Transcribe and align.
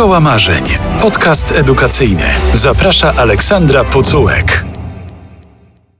Szkoła 0.00 0.20
Marzeń. 0.20 0.64
Podcast 1.00 1.52
edukacyjny. 1.52 2.24
Zaprasza 2.54 3.14
Aleksandra 3.14 3.84
Pucułek. 3.84 4.64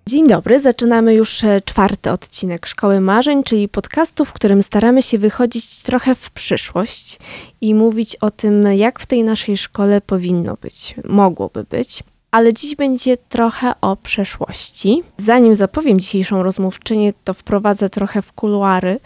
Dzień 0.06 0.28
dobry, 0.28 0.60
zaczynamy 0.60 1.14
już 1.14 1.44
e, 1.44 1.60
czwarty 1.64 2.10
odcinek 2.10 2.66
Szkoły 2.66 3.00
Marzeń, 3.00 3.42
czyli 3.42 3.68
podcastu, 3.68 4.24
w 4.24 4.32
którym 4.32 4.62
staramy 4.62 5.02
się 5.02 5.18
wychodzić 5.18 5.82
trochę 5.82 6.14
w 6.14 6.30
przyszłość 6.30 7.18
i 7.60 7.74
mówić 7.74 8.16
o 8.16 8.30
tym, 8.30 8.72
jak 8.72 9.00
w 9.00 9.06
tej 9.06 9.24
naszej 9.24 9.56
szkole 9.56 10.00
powinno 10.00 10.56
być, 10.62 10.94
mogłoby 11.04 11.64
być. 11.64 12.02
Ale 12.30 12.54
dziś 12.54 12.76
będzie 12.76 13.16
trochę 13.16 13.72
o 13.80 13.96
przeszłości. 13.96 15.02
Zanim 15.16 15.54
zapowiem 15.54 16.00
dzisiejszą 16.00 16.42
rozmówczynię, 16.42 17.12
to 17.24 17.34
wprowadzę 17.34 17.90
trochę 17.90 18.22
w 18.22 18.32
kuluary 18.32 19.00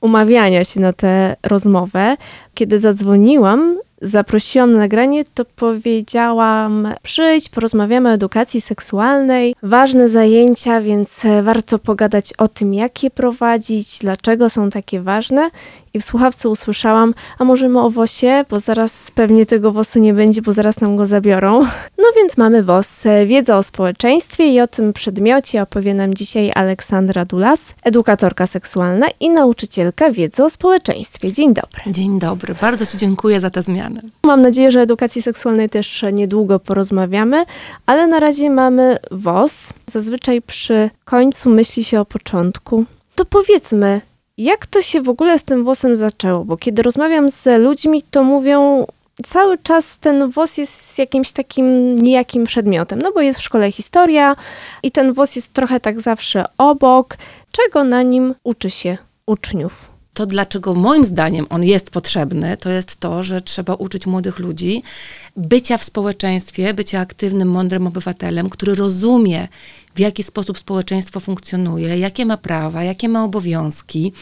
umawiania 0.00 0.64
się 0.64 0.80
na 0.80 0.92
tę 0.92 1.36
rozmowę. 1.42 2.16
Kiedy 2.54 2.80
zadzwoniłam, 2.80 3.78
zaprosiłam 4.00 4.72
na 4.72 4.78
nagranie, 4.78 5.24
to 5.34 5.44
powiedziałam: 5.44 6.88
przyjdź, 7.02 7.48
porozmawiamy 7.48 8.08
o 8.08 8.12
edukacji 8.12 8.60
seksualnej. 8.60 9.54
Ważne 9.62 10.08
zajęcia, 10.08 10.80
więc 10.80 11.22
warto 11.42 11.78
pogadać 11.78 12.32
o 12.38 12.48
tym, 12.48 12.74
jak 12.74 13.02
je 13.02 13.10
prowadzić, 13.10 13.98
dlaczego 13.98 14.50
są 14.50 14.70
takie 14.70 15.00
ważne. 15.00 15.50
I 15.94 16.00
w 16.00 16.04
słuchawce 16.04 16.48
usłyszałam: 16.48 17.14
A 17.38 17.44
możemy 17.44 17.80
o 17.80 17.90
WOSie, 17.90 18.44
bo 18.50 18.60
zaraz 18.60 19.10
pewnie 19.10 19.46
tego 19.46 19.72
WOSu 19.72 19.98
nie 19.98 20.14
będzie, 20.14 20.42
bo 20.42 20.52
zaraz 20.52 20.80
nam 20.80 20.96
go 20.96 21.06
zabiorą. 21.06 21.60
No 21.98 22.06
więc 22.16 22.36
mamy 22.36 22.62
WOS, 22.62 23.04
wiedza 23.26 23.58
o 23.58 23.62
społeczeństwie 23.62 24.46
i 24.46 24.60
o 24.60 24.66
tym 24.66 24.92
przedmiocie 24.92 25.62
opowie 25.62 25.94
nam 25.94 26.14
dzisiaj 26.14 26.52
Aleksandra 26.54 27.24
Dulas, 27.24 27.74
edukatorka 27.84 28.46
seksualna 28.46 29.06
i 29.20 29.30
nauczycielka 29.30 30.10
wiedzy 30.10 30.44
o 30.44 30.50
społeczeństwie. 30.50 31.32
Dzień 31.32 31.54
dobry. 31.54 31.80
Dzień 31.86 32.18
dobry, 32.18 32.54
bardzo 32.60 32.86
Ci 32.86 32.98
dziękuję 32.98 33.40
za 33.40 33.50
te 33.50 33.62
zmiany. 33.62 33.89
Mam 34.24 34.42
nadzieję, 34.42 34.70
że 34.70 34.80
edukacji 34.80 35.22
seksualnej 35.22 35.68
też 35.68 36.04
niedługo 36.12 36.60
porozmawiamy, 36.60 37.44
ale 37.86 38.06
na 38.06 38.20
razie 38.20 38.50
mamy 38.50 38.98
WOS. 39.10 39.72
Zazwyczaj 39.86 40.42
przy 40.42 40.90
końcu 41.04 41.50
myśli 41.50 41.84
się 41.84 42.00
o 42.00 42.04
początku. 42.04 42.84
To 43.14 43.24
powiedzmy, 43.24 44.00
jak 44.38 44.66
to 44.66 44.82
się 44.82 45.02
w 45.02 45.08
ogóle 45.08 45.38
z 45.38 45.44
tym 45.44 45.64
WOSem 45.64 45.96
zaczęło? 45.96 46.44
Bo 46.44 46.56
kiedy 46.56 46.82
rozmawiam 46.82 47.30
z 47.30 47.60
ludźmi, 47.60 48.02
to 48.10 48.24
mówią, 48.24 48.86
cały 49.26 49.58
czas 49.58 49.98
ten 49.98 50.30
WOS 50.30 50.58
jest 50.58 50.98
jakimś 50.98 51.32
takim 51.32 51.94
nijakim 51.94 52.44
przedmiotem, 52.44 52.98
no 53.02 53.12
bo 53.12 53.20
jest 53.20 53.38
w 53.38 53.42
szkole 53.42 53.72
historia 53.72 54.36
i 54.82 54.90
ten 54.90 55.12
WOS 55.12 55.36
jest 55.36 55.52
trochę 55.52 55.80
tak 55.80 56.00
zawsze 56.00 56.44
obok. 56.58 57.16
Czego 57.52 57.84
na 57.84 58.02
nim 58.02 58.34
uczy 58.44 58.70
się 58.70 58.98
uczniów? 59.26 59.99
To, 60.14 60.26
dlaczego 60.26 60.74
moim 60.74 61.04
zdaniem 61.04 61.46
on 61.50 61.64
jest 61.64 61.90
potrzebny, 61.90 62.56
to 62.56 62.70
jest 62.70 63.00
to, 63.00 63.22
że 63.22 63.40
trzeba 63.40 63.74
uczyć 63.74 64.06
młodych 64.06 64.38
ludzi 64.38 64.82
bycia 65.36 65.78
w 65.78 65.84
społeczeństwie, 65.84 66.74
bycia 66.74 67.00
aktywnym, 67.00 67.48
mądrym 67.50 67.86
obywatelem, 67.86 68.50
który 68.50 68.74
rozumie, 68.74 69.48
w 70.00 70.02
jaki 70.02 70.22
sposób 70.22 70.58
społeczeństwo 70.58 71.20
funkcjonuje, 71.20 71.98
jakie 71.98 72.26
ma 72.26 72.36
prawa, 72.36 72.84
jakie 72.84 73.08
ma 73.08 73.24
obowiązki, 73.24 74.12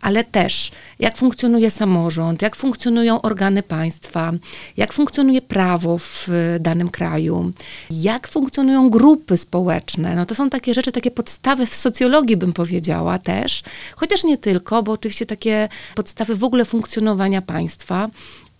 ale 0.00 0.24
też 0.24 0.70
jak 0.98 1.16
funkcjonuje 1.16 1.70
samorząd, 1.70 2.42
jak 2.42 2.56
funkcjonują 2.56 3.22
organy 3.22 3.62
państwa, 3.62 4.32
jak 4.76 4.92
funkcjonuje 4.92 5.42
prawo 5.42 5.98
w 5.98 6.28
danym 6.60 6.88
kraju, 6.88 7.52
jak 7.90 8.28
funkcjonują 8.28 8.90
grupy 8.90 9.36
społeczne. 9.36 10.16
No 10.16 10.26
to 10.26 10.34
są 10.34 10.50
takie 10.50 10.74
rzeczy, 10.74 10.92
takie 10.92 11.10
podstawy 11.10 11.66
w 11.66 11.74
socjologii 11.74 12.36
bym 12.36 12.52
powiedziała 12.52 13.18
też, 13.18 13.62
chociaż 13.96 14.24
nie 14.24 14.38
tylko, 14.38 14.82
bo 14.82 14.92
oczywiście 14.92 15.26
takie 15.26 15.68
podstawy 15.94 16.34
w 16.34 16.44
ogóle 16.44 16.64
funkcjonowania 16.64 17.42
państwa 17.42 18.08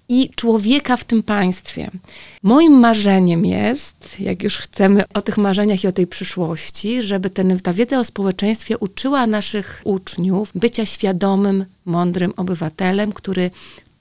i 0.09 0.31
człowieka 0.37 0.97
w 0.97 1.05
tym 1.05 1.23
państwie. 1.23 1.91
Moim 2.42 2.73
marzeniem 2.73 3.45
jest, 3.45 4.20
jak 4.20 4.42
już 4.42 4.56
chcemy 4.56 5.05
o 5.14 5.23
tych 5.23 5.39
marzeniach 5.39 5.84
i 5.84 5.89
o 5.89 5.92
tej 5.92 6.06
przyszłości, 6.06 7.03
żeby 7.03 7.31
ten, 7.31 7.61
ta 7.61 7.73
wiedza 7.73 7.98
o 7.98 8.05
społeczeństwie 8.05 8.79
uczyła 8.79 9.27
naszych 9.27 9.83
uczniów 9.85 10.52
bycia 10.55 10.86
świadomym, 10.86 11.64
mądrym 11.85 12.33
obywatelem, 12.36 13.13
który 13.13 13.51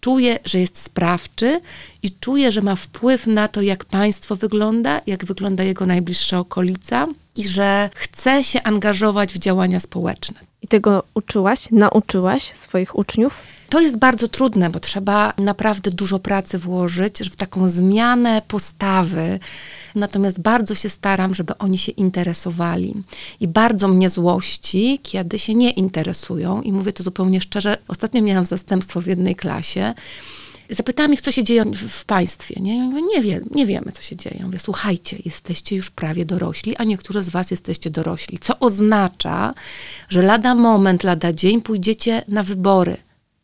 czuje, 0.02 0.40
że 0.46 0.60
jest 0.60 0.78
sprawczy 0.78 1.62
i 2.04 2.12
czuje, 2.12 2.52
że 2.52 2.62
ma 2.62 2.76
wpływ 2.76 3.28
na 3.28 3.48
to, 3.48 3.62
jak 3.62 3.86
państwo 3.86 4.36
wygląda, 4.36 5.02
jak 5.08 5.26
wygląda 5.26 5.64
jego 5.64 5.86
najbliższa 5.86 6.40
okolica 6.40 7.08
i 7.36 7.48
że 7.48 7.90
chce 7.96 8.44
się 8.44 8.64
angażować 8.64 9.34
w 9.34 9.38
działania 9.38 9.80
społeczne. 9.80 10.40
I 10.62 10.68
tego 10.68 11.04
uczyłaś, 11.14 11.68
nauczyłaś 11.72 12.44
swoich 12.54 12.98
uczniów? 12.98 13.57
To 13.70 13.82
jest 13.82 13.98
bardzo 13.98 14.28
trudne, 14.28 14.70
bo 14.70 14.80
trzeba 14.80 15.34
naprawdę 15.38 15.92
dużo 15.92 16.20
pracy 16.20 16.60
włożyć 16.60 17.20
w 17.20 17.36
taką 17.36 17.70
zmianę 17.70 18.42
postawy. 18.48 19.40
Natomiast 19.96 20.40
bardzo 20.40 20.76
się 20.76 20.90
staram, 20.90 21.36
żeby 21.36 21.58
oni 21.58 21.78
się 21.78 21.92
interesowali. 21.92 22.94
I 23.40 23.48
bardzo 23.48 23.88
mnie 23.88 24.10
złości, 24.10 25.00
kiedy 25.04 25.40
się 25.40 25.54
nie 25.54 25.72
interesują. 25.72 26.62
I 26.62 26.72
mówię 26.72 26.94
to 26.94 27.04
zupełnie 27.04 27.42
szczerze. 27.42 27.78
Ostatnio 27.88 28.22
miałam 28.22 28.46
zastępstwo 28.46 29.02
w 29.02 29.08
jednej 29.08 29.36
klasie. 29.36 29.94
Zapytałam 30.70 31.14
ich, 31.14 31.22
co 31.22 31.32
się 31.32 31.44
dzieje 31.44 31.66
w, 31.66 32.06
państwie. 32.06 32.62
Nie? 32.62 32.78
Ja 32.78 32.84
mówię, 32.84 33.02
nie, 33.02 33.22
wie, 33.22 33.42
nie 33.52 33.66
wiemy, 33.66 33.92
co 33.92 34.02
się 34.02 34.16
dzieje. 34.16 34.36
Ja 34.40 34.46
mówię, 34.46 34.60
słuchajcie, 34.60 35.18
jesteście 35.26 35.76
już 35.76 35.90
prawie 35.90 36.26
dorośli, 36.26 36.76
a 36.78 36.84
niektórzy 36.84 37.24
z 37.24 37.30
was 37.30 37.52
jesteście 37.52 37.90
dorośli. 37.90 38.40
Co 38.40 38.60
oznacza, 38.60 39.54
że 40.10 40.22
lada 40.22 40.56
moment, 40.56 41.04
lada 41.04 41.34
dzień 41.34 41.62
pójdziecie 41.62 42.24
na 42.28 42.44
wybory 42.44 42.98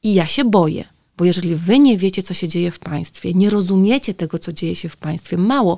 i 0.04 0.14
ja 0.14 0.28
się 0.28 0.46
boję, 0.46 0.84
bo 1.18 1.26
jeżeli 1.26 1.56
wy 1.56 1.80
nie 1.80 1.98
wiecie, 1.98 2.24
co 2.24 2.34
się 2.34 2.48
dzieje 2.48 2.72
w 2.72 2.80
państwie, 2.80 3.34
nie 3.34 3.50
rozumiecie 3.50 4.14
tego, 4.14 4.40
co 4.40 4.54
dzieje 4.54 4.76
się 4.76 4.90
w 4.90 4.98
państwie, 4.98 5.38
mało, 5.38 5.78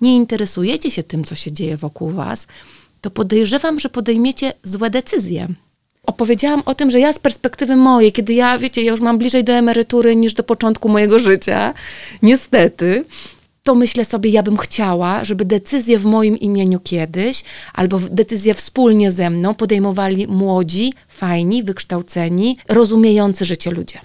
nie 0.00 0.16
interesujecie 0.16 0.90
się 0.90 1.02
tym, 1.02 1.24
co 1.24 1.34
się 1.34 1.52
dzieje 1.52 1.76
wokół 1.76 2.10
was, 2.10 2.46
to 3.00 3.10
podejrzewam, 3.10 3.80
że 3.80 3.88
podejmiecie 3.88 4.52
złe 4.62 4.90
decyzje. 4.90 5.48
Opowiedziałam 6.06 6.62
o 6.66 6.74
tym, 6.74 6.90
że 6.90 7.00
ja 7.00 7.12
z 7.12 7.18
perspektywy 7.18 7.76
mojej, 7.76 8.12
kiedy 8.12 8.34
ja, 8.34 8.58
wiecie, 8.58 8.82
ja 8.82 8.90
już 8.90 9.00
mam 9.00 9.18
bliżej 9.18 9.44
do 9.44 9.52
emerytury 9.52 10.16
niż 10.16 10.34
do 10.34 10.42
początku 10.42 10.88
mojego 10.88 11.18
życia, 11.18 11.74
niestety, 12.22 13.04
to 13.66 13.74
myślę 13.74 14.04
sobie, 14.04 14.30
ja 14.30 14.42
bym 14.42 14.56
chciała, 14.56 15.24
żeby 15.24 15.44
decyzje 15.44 15.98
w 15.98 16.04
moim 16.04 16.38
imieniu 16.38 16.80
kiedyś, 16.80 17.44
albo 17.74 18.00
decyzje 18.10 18.54
wspólnie 18.54 19.12
ze 19.12 19.30
mną 19.30 19.54
podejmowali 19.54 20.26
młodzi, 20.26 20.92
fajni, 21.08 21.62
wykształceni, 21.62 22.58
rozumiejący 22.68 23.44
życie 23.44 23.70
ludzie. 23.70 23.98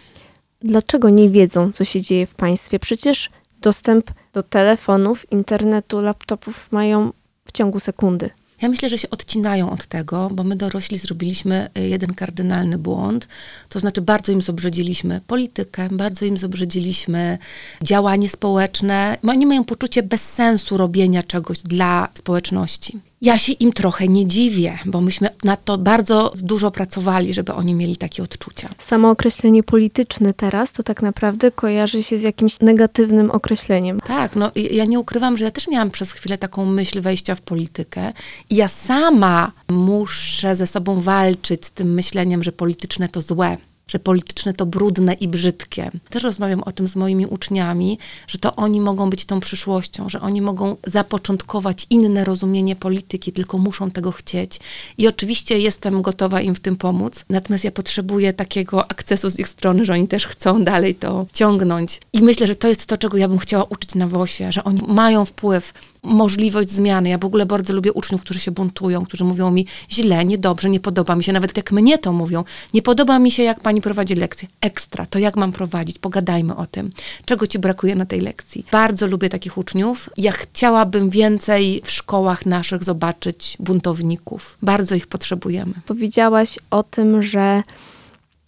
Dlaczego 0.62 1.10
nie 1.10 1.30
wiedzą, 1.30 1.72
co 1.72 1.86
się 1.86 2.02
dzieje 2.02 2.28
w 2.28 2.36
państwie? 2.36 2.80
Przecież 2.80 3.30
dostęp 3.62 4.12
do 4.34 4.44
telefonów, 4.44 5.32
internetu, 5.32 6.02
laptopów 6.02 6.68
mają 6.72 7.14
w 7.46 7.52
ciągu 7.52 7.80
sekundy. 7.80 8.30
Ja 8.62 8.70
myślę, 8.70 8.90
że 8.90 8.98
się 8.98 9.10
odcinają 9.10 9.70
od 9.70 9.86
tego, 9.86 10.30
bo 10.34 10.44
my 10.44 10.56
dorośli 10.56 10.98
zrobiliśmy 10.98 11.70
y, 11.78 11.88
jeden 11.88 12.14
kardynalny 12.14 12.78
błąd, 12.78 13.28
to 13.70 13.80
znaczy 13.80 14.02
bardzo 14.02 14.32
im 14.32 14.42
zobrzydziliśmy 14.42 15.22
politykę, 15.28 15.88
bardzo 15.92 16.26
im 16.26 16.38
zobrzydziliśmy 16.38 17.38
działanie 17.82 18.30
społeczne. 18.30 19.18
Oni 19.28 19.46
mają 19.46 19.64
poczucie 19.64 20.04
bezsensu 20.04 20.78
robienia 20.78 21.24
czegoś 21.24 21.60
dla 21.60 22.08
społeczności. 22.14 23.11
Ja 23.22 23.38
się 23.38 23.52
im 23.52 23.74
trochę 23.74 24.08
nie 24.08 24.26
dziwię, 24.26 24.80
bo 24.86 25.02
myśmy 25.02 25.30
na 25.44 25.58
to 25.58 25.78
bardzo 25.78 26.34
dużo 26.36 26.72
pracowali, 26.72 27.34
żeby 27.34 27.54
oni 27.54 27.74
mieli 27.74 27.98
takie 27.98 28.24
odczucia. 28.24 28.70
Samo 28.78 29.09
określenie 29.09 29.64
polityczne 29.64 30.34
teraz 30.34 30.72
to 30.72 30.84
tak 30.84 31.02
naprawdę 31.02 31.52
kojarzy 31.52 32.04
się 32.04 32.18
z 32.18 32.22
jakimś 32.22 32.60
negatywnym 32.60 33.31
określeniem. 33.31 34.00
Tak, 34.00 34.36
no 34.36 34.52
ja 34.56 34.86
nie 34.86 35.00
ukrywam, 35.00 35.38
że 35.38 35.46
ja 35.46 35.52
też 35.52 35.68
miałam 35.68 35.92
przez 35.92 36.12
chwilę 36.12 36.38
taką 36.38 36.66
myśl 36.66 37.02
wejścia 37.02 37.36
w 37.36 37.42
politykę 37.42 38.14
i 38.50 38.56
ja 38.56 38.68
sama 38.68 39.52
muszę 39.70 40.56
ze 40.56 40.68
sobą 40.68 41.02
walczyć 41.02 41.66
z 41.66 41.72
tym 41.72 41.94
myśleniem, 41.94 42.44
że 42.44 42.52
polityczne 42.52 43.08
to 43.10 43.22
złe 43.22 43.58
że 43.91 44.00
polityczne 44.00 44.53
to 44.53 44.66
brudne 44.66 45.13
i 45.13 45.28
brzydkie. 45.28 45.91
Też 46.09 46.24
rozmawiam 46.24 46.63
o 46.63 46.72
tym 46.72 46.88
z 46.88 46.96
moimi 46.96 47.25
uczniami, 47.25 47.98
że 48.27 48.38
to 48.38 48.56
oni 48.56 48.81
mogą 48.81 49.10
być 49.10 49.25
tą 49.25 49.39
przyszłością, 49.39 50.10
że 50.10 50.21
oni 50.21 50.42
mogą 50.42 50.75
zapoczątkować 50.88 51.88
inne 51.89 52.24
rozumienie 52.24 52.75
polityki, 52.75 53.31
tylko 53.31 53.57
muszą 53.57 53.92
tego 53.92 54.12
chcieć. 54.12 54.60
I 54.98 55.07
oczywiście 55.07 55.60
jestem 55.60 56.01
gotowa 56.01 56.42
im 56.42 56.56
w 56.56 56.60
tym 56.60 56.77
pomóc, 56.77 57.25
natomiast 57.30 57.63
ja 57.63 57.71
potrzebuję 57.71 58.33
takiego 58.33 58.92
akcesu 58.92 59.30
z 59.30 59.39
ich 59.39 59.48
strony, 59.48 59.86
że 59.86 59.94
oni 59.94 60.07
też 60.07 60.27
chcą 60.27 60.63
dalej 60.63 60.95
to 60.95 61.25
ciągnąć. 61.33 62.01
I 62.13 62.21
myślę, 62.21 62.48
że 62.48 62.56
to 62.56 62.68
jest 62.68 62.86
to, 62.86 62.98
czego 62.98 63.18
ja 63.18 63.27
bym 63.27 63.39
chciała 63.39 63.63
uczyć 63.63 63.95
na 63.95 64.07
WOSie, 64.07 64.51
że 64.51 64.63
oni 64.63 64.81
mają 64.88 65.25
wpływ 65.25 65.74
możliwość 66.03 66.71
zmiany. 66.71 67.09
Ja 67.09 67.18
w 67.18 67.25
ogóle 67.25 67.45
bardzo 67.45 67.74
lubię 67.74 67.94
uczniów, 67.94 68.21
którzy 68.21 68.39
się 68.39 68.51
buntują, 68.51 69.06
którzy 69.06 69.24
mówią 69.24 69.51
mi 69.51 69.65
źle, 69.92 70.25
niedobrze, 70.25 70.69
nie 70.69 70.80
podoba 70.80 71.15
mi 71.15 71.24
się, 71.24 71.33
nawet 71.33 71.57
jak 71.57 71.71
mnie 71.71 71.98
to 71.98 72.13
mówią. 72.13 72.44
Nie 72.74 72.81
podoba 72.81 73.19
mi 73.19 73.31
się, 73.31 73.44
jak 73.44 73.59
pani 73.59 73.81
prowadzi 73.81 74.15
lekcję. 74.15 74.48
Ekstra, 74.62 75.06
to 75.06 75.19
jak 75.19 75.38
mam 75.38 75.51
prowadzić? 75.51 76.00
Pogadajmy 76.00 76.56
o 76.56 76.68
tym. 76.68 76.92
Czego 77.25 77.48
ci 77.48 77.59
brakuje 77.59 77.95
na 77.95 78.06
tej 78.06 78.21
lekcji? 78.21 78.65
Bardzo 78.71 79.07
lubię 79.07 79.30
takich 79.30 79.57
uczniów. 79.57 80.09
Ja 80.18 80.31
chciałabym 80.31 81.09
więcej 81.09 81.81
w 81.86 81.92
szkołach 81.92 82.45
naszych 82.45 82.83
zobaczyć 82.83 83.57
buntowników. 83.59 84.57
Bardzo 84.62 84.95
ich 84.95 85.07
potrzebujemy. 85.07 85.74
Powiedziałaś 85.86 86.59
o 86.69 86.83
tym, 86.83 87.24
że 87.24 87.63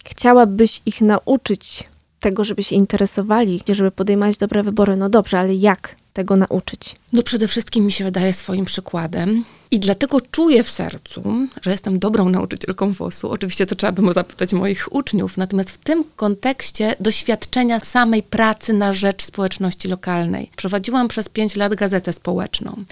chciałabyś 0.04 0.80
ich 0.86 1.00
nauczyć 1.00 1.84
tego, 2.20 2.44
żeby 2.44 2.62
się 2.62 2.76
interesowali, 2.76 3.60
żeby 3.68 3.90
podejmować 3.90 4.36
dobre 4.36 4.62
wybory, 4.62 4.96
no 4.96 5.08
dobrze, 5.08 5.38
ale 5.38 5.54
jak 5.54 5.96
tego 6.14 6.36
nauczyć? 6.36 6.96
No 7.12 7.22
przede 7.22 7.48
wszystkim 7.48 7.86
mi 7.86 7.92
się 7.92 8.04
wydaje 8.04 8.32
swoim 8.32 8.64
przykładem. 8.64 9.44
I 9.70 9.78
dlatego 9.78 10.20
czuję 10.20 10.64
w 10.64 10.70
sercu, 10.70 11.22
że 11.62 11.70
jestem 11.70 11.98
dobrą 11.98 12.28
nauczycielką 12.28 12.92
WOS-u. 12.92 13.28
Oczywiście 13.28 13.66
to 13.66 13.74
trzeba 13.74 13.92
by 13.92 14.12
zapytać 14.12 14.52
moich 14.52 14.92
uczniów. 14.92 15.36
Natomiast 15.36 15.70
w 15.70 15.78
tym 15.78 16.04
kontekście 16.16 16.96
doświadczenia 17.00 17.80
samej 17.80 18.22
pracy 18.22 18.72
na 18.72 18.92
rzecz 18.92 19.22
społeczności 19.24 19.88
lokalnej. 19.88 20.50
Prowadziłam 20.56 21.08
przez 21.08 21.28
pięć 21.28 21.56
lat 21.56 21.74
gazetę 21.74 22.12
społeczną. 22.12 22.84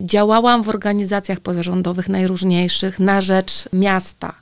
Działałam 0.00 0.62
w 0.62 0.68
organizacjach 0.68 1.40
pozarządowych 1.40 2.08
najróżniejszych 2.08 2.98
na 2.98 3.20
rzecz 3.20 3.68
miasta 3.72 4.34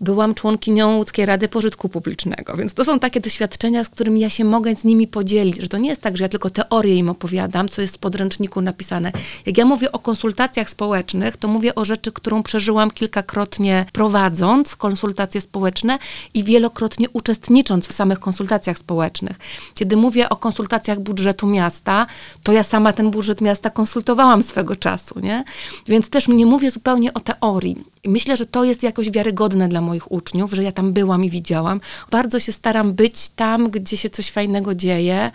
byłam 0.00 0.34
członkinią 0.34 0.96
Łódzkiej 0.96 1.26
Rady 1.26 1.48
Pożytku 1.48 1.88
Publicznego, 1.88 2.56
więc 2.56 2.74
to 2.74 2.84
są 2.84 2.98
takie 2.98 3.20
doświadczenia, 3.20 3.84
z 3.84 3.88
którymi 3.88 4.20
ja 4.20 4.30
się 4.30 4.44
mogę 4.44 4.76
z 4.76 4.84
nimi 4.84 5.06
podzielić, 5.06 5.60
że 5.60 5.68
to 5.68 5.78
nie 5.78 5.88
jest 5.88 6.00
tak, 6.00 6.16
że 6.16 6.24
ja 6.24 6.28
tylko 6.28 6.50
teorię 6.50 6.96
im 6.96 7.08
opowiadam, 7.08 7.68
co 7.76 7.82
jest 7.82 7.96
w 7.96 7.98
podręczniku 7.98 8.60
napisane. 8.60 9.12
Jak 9.46 9.58
ja 9.58 9.64
mówię 9.64 9.92
o 9.92 9.98
konsultacjach 9.98 10.70
społecznych, 10.70 11.36
to 11.36 11.48
mówię 11.48 11.74
o 11.74 11.84
rzeczy, 11.84 12.12
którą 12.12 12.42
przeżyłam 12.42 12.90
kilkakrotnie 12.90 13.86
prowadząc 13.92 14.76
konsultacje 14.76 15.40
społeczne 15.40 15.98
i 16.34 16.44
wielokrotnie 16.44 17.10
uczestnicząc 17.10 17.88
w 17.88 17.92
samych 17.92 18.20
konsultacjach 18.20 18.78
społecznych. 18.78 19.36
Kiedy 19.74 19.96
mówię 19.96 20.28
o 20.28 20.36
konsultacjach 20.36 21.00
budżetu 21.00 21.46
miasta, 21.46 22.06
to 22.42 22.52
ja 22.52 22.62
sama 22.62 22.92
ten 22.92 23.10
budżet 23.10 23.40
miasta 23.40 23.70
konsultowałam 23.70 24.42
swego 24.42 24.76
czasu, 24.76 25.20
nie? 25.20 25.44
Więc 25.86 26.10
też 26.10 26.28
nie 26.28 26.46
mówię 26.46 26.70
zupełnie 26.70 27.14
o 27.14 27.20
teorii. 27.20 27.84
Myślę, 28.06 28.36
że 28.36 28.46
to 28.46 28.64
jest 28.64 28.82
jakoś 28.82 29.10
wiarygodne 29.10 29.68
dla 29.68 29.80
moich 29.80 30.12
uczniów, 30.12 30.52
że 30.52 30.62
ja 30.62 30.72
tam 30.72 30.92
byłam 30.92 31.24
i 31.24 31.30
widziałam. 31.30 31.80
Bardzo 32.10 32.40
się 32.40 32.52
staram 32.52 32.92
być 32.92 33.28
tam, 33.28 33.70
gdzie 33.70 33.96
się 33.96 34.10
coś 34.10 34.30
fajnego 34.30 34.74
dzieje. 34.74 35.30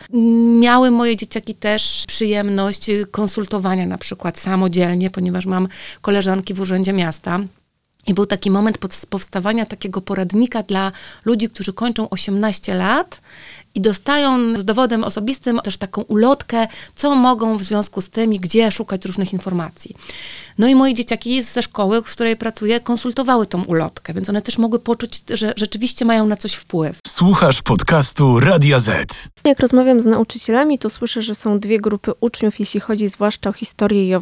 Miały 0.60 0.92
moje 0.92 1.16
dzieciaki 1.18 1.56
też 1.56 2.04
przyjemność 2.08 2.86
konsultowania 3.12 3.86
na 3.86 3.98
przykład 3.98 4.40
samodzielnie, 4.40 5.10
ponieważ 5.10 5.46
mam 5.46 5.68
koleżanki 6.02 6.54
w 6.54 6.62
Urzędzie 6.62 6.94
Miasta. 6.94 7.40
I 8.08 8.14
był 8.14 8.26
taki 8.26 8.52
moment 8.52 8.78
powstawania 9.10 9.66
takiego 9.66 10.02
poradnika 10.02 10.64
dla 10.64 10.92
ludzi, 11.26 11.50
którzy 11.50 11.74
kończą 11.74 12.10
18 12.10 12.76
lat 12.76 13.22
i 13.76 13.82
dostają 13.82 14.60
z 14.60 14.66
dowodem 14.66 15.04
osobistym 15.04 15.60
też 15.64 15.78
taką 15.78 16.02
ulotkę, 16.02 16.68
co 16.96 17.16
mogą 17.16 17.58
w 17.58 17.64
związku 17.64 18.02
z 18.02 18.10
tym 18.10 18.34
i 18.34 18.40
gdzie 18.40 18.72
szukać 18.72 19.06
różnych 19.06 19.34
informacji. 19.34 19.96
No 20.58 20.68
i 20.68 20.76
moje 20.76 20.94
dzieciaki 20.94 21.44
ze 21.44 21.64
szkoły, 21.64 22.02
w 22.02 22.06
której 22.06 22.36
pracuję, 22.36 22.80
konsultowały 22.80 23.48
tą 23.48 23.64
ulotkę, 23.64 24.14
więc 24.14 24.30
one 24.30 24.42
też 24.42 24.58
mogły 24.58 24.80
poczuć, 24.80 25.24
że 25.30 25.54
rzeczywiście 25.58 26.06
mają 26.06 26.26
na 26.26 26.36
coś 26.36 26.54
wpływ. 26.54 27.00
Słuchasz 27.08 27.62
podcastu 27.62 28.40
Radia 28.40 28.80
Z. 28.80 29.28
Jak 29.44 29.60
rozmawiam 29.60 30.02
z 30.02 30.06
nauczycielami, 30.06 30.80
to 30.80 30.90
słyszę, 30.90 31.22
że 31.22 31.36
są 31.36 31.60
dwie 31.60 31.80
grupy 31.80 32.12
uczniów, 32.20 32.60
jeśli 32.60 32.80
chodzi 32.80 33.08
zwłaszcza 33.08 33.50
o 33.50 33.54
historię 33.54 34.08
i 34.08 34.16
o 34.16 34.22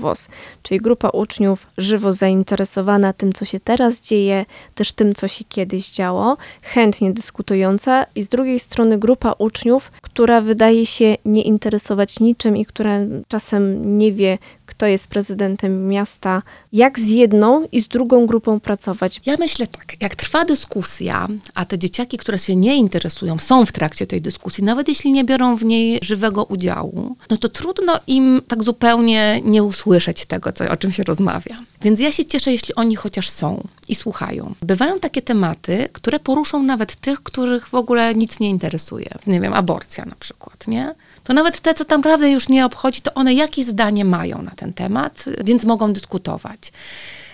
Czyli 0.64 0.80
grupa 0.82 1.10
uczniów 1.10 1.68
żywo 1.78 2.14
zainteresowana 2.14 3.14
tym, 3.14 3.34
co 3.34 3.46
się 3.46 3.60
teraz 3.60 4.02
dzieje, 4.02 4.46
też 4.76 4.92
tym, 4.92 5.16
co 5.16 5.28
się 5.28 5.44
kiedyś 5.50 5.92
działo, 5.92 6.38
chętnie 6.64 7.12
dyskutująca 7.12 8.06
i 8.16 8.24
z 8.24 8.30
drugiej 8.30 8.60
strony 8.60 8.98
grupa 8.98 9.34
uczniów, 9.38 9.92
która 10.02 10.42
wydaje 10.42 10.86
się 10.86 11.18
nie 11.26 11.42
interesować 11.42 12.20
niczym 12.20 12.58
i 12.58 12.66
która 12.66 13.00
czasem 13.28 13.92
nie 13.98 14.14
wie, 14.14 14.38
kto 14.70 14.86
jest 14.86 15.08
prezydentem 15.08 15.88
miasta, 15.88 16.42
jak 16.74 17.00
z 17.00 17.08
jedną 17.08 17.68
i 17.72 17.82
z 17.82 17.88
drugą 17.88 18.26
grupą 18.26 18.60
pracować? 18.60 19.22
Ja 19.26 19.36
myślę 19.40 19.68
tak, 19.68 20.02
jak 20.02 20.16
trwa 20.16 20.46
dyskusja, 20.46 21.28
a 21.56 21.66
te 21.66 21.80
dzieciaki, 21.80 22.18
które 22.18 22.40
się 22.40 22.56
nie 22.56 22.76
interesują, 22.76 23.38
są 23.38 23.66
w 23.66 23.72
trakcie 23.72 24.08
tej 24.08 24.22
dyskusji, 24.22 24.64
nawet 24.64 24.88
jeśli 24.88 25.12
nie 25.12 25.24
biorą 25.24 25.56
w 25.56 25.66
niej 25.66 26.00
żywego 26.02 26.44
udziału, 26.44 27.16
no 27.30 27.38
to 27.38 27.50
trudno 27.50 28.00
im 28.08 28.42
tak 28.48 28.64
zupełnie 28.64 29.42
nie 29.44 29.64
usłyszeć 29.64 30.26
tego, 30.26 30.52
co, 30.52 30.70
o 30.70 30.78
czym 30.78 30.92
się 30.92 31.04
rozmawia. 31.04 31.56
Więc 31.82 32.00
ja 32.00 32.12
się 32.12 32.26
cieszę, 32.26 32.52
jeśli 32.52 32.76
oni 32.76 32.96
chociaż 32.96 33.30
są 33.30 33.68
i 33.88 33.96
słuchają. 33.96 34.54
Bywają 34.62 35.00
takie 35.00 35.22
tematy, 35.22 35.90
które 35.94 36.20
poruszą 36.20 36.64
nawet 36.64 36.96
tych, 36.96 37.24
których 37.24 37.68
w 37.68 37.76
ogóle 37.76 38.16
nic 38.16 38.40
nie 38.40 38.50
interesuje. 38.50 39.10
Nie 39.28 39.42
wiem, 39.42 39.54
aborcja 39.54 40.06
na 40.06 40.16
przykład, 40.20 40.68
nie? 40.68 40.96
To 41.30 41.34
nawet 41.34 41.60
te, 41.60 41.74
co 41.74 41.86
tam 41.86 42.02
naprawdę 42.02 42.30
już 42.30 42.50
nie 42.50 42.66
obchodzi, 42.66 43.02
to 43.02 43.14
one 43.14 43.34
jakieś 43.34 43.66
zdanie 43.66 44.06
mają 44.06 44.42
na 44.42 44.52
ten 44.52 44.74
temat, 44.74 45.26
więc 45.44 45.64
mogą 45.64 45.94
dyskutować. 45.94 46.72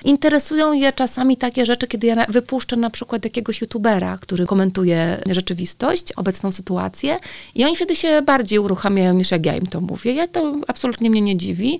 Interesują 0.06 0.74
je 0.74 0.94
czasami 0.94 1.38
takie 1.38 1.65
rzeczy, 1.65 1.88
kiedy 1.88 2.07
ja 2.07 2.25
wypuszczę 2.30 2.75
na 2.75 2.89
przykład 2.89 3.24
jakiegoś 3.24 3.62
youtubera, 3.62 4.18
który 4.21 4.45
komentuje 4.45 5.21
rzeczywistość, 5.30 6.12
obecną 6.12 6.51
sytuację 6.51 7.18
i 7.56 7.65
oni 7.65 7.75
wtedy 7.75 7.95
się 7.95 8.21
bardziej 8.21 8.59
uruchamiają 8.59 9.13
niż 9.13 9.31
jak 9.31 9.45
ja 9.45 9.56
im 9.56 9.68
to 9.68 9.81
mówię. 9.81 10.13
Ja 10.13 10.27
to 10.27 10.56
absolutnie 10.68 11.09
mnie 11.09 11.21
nie 11.21 11.38
dziwi, 11.38 11.80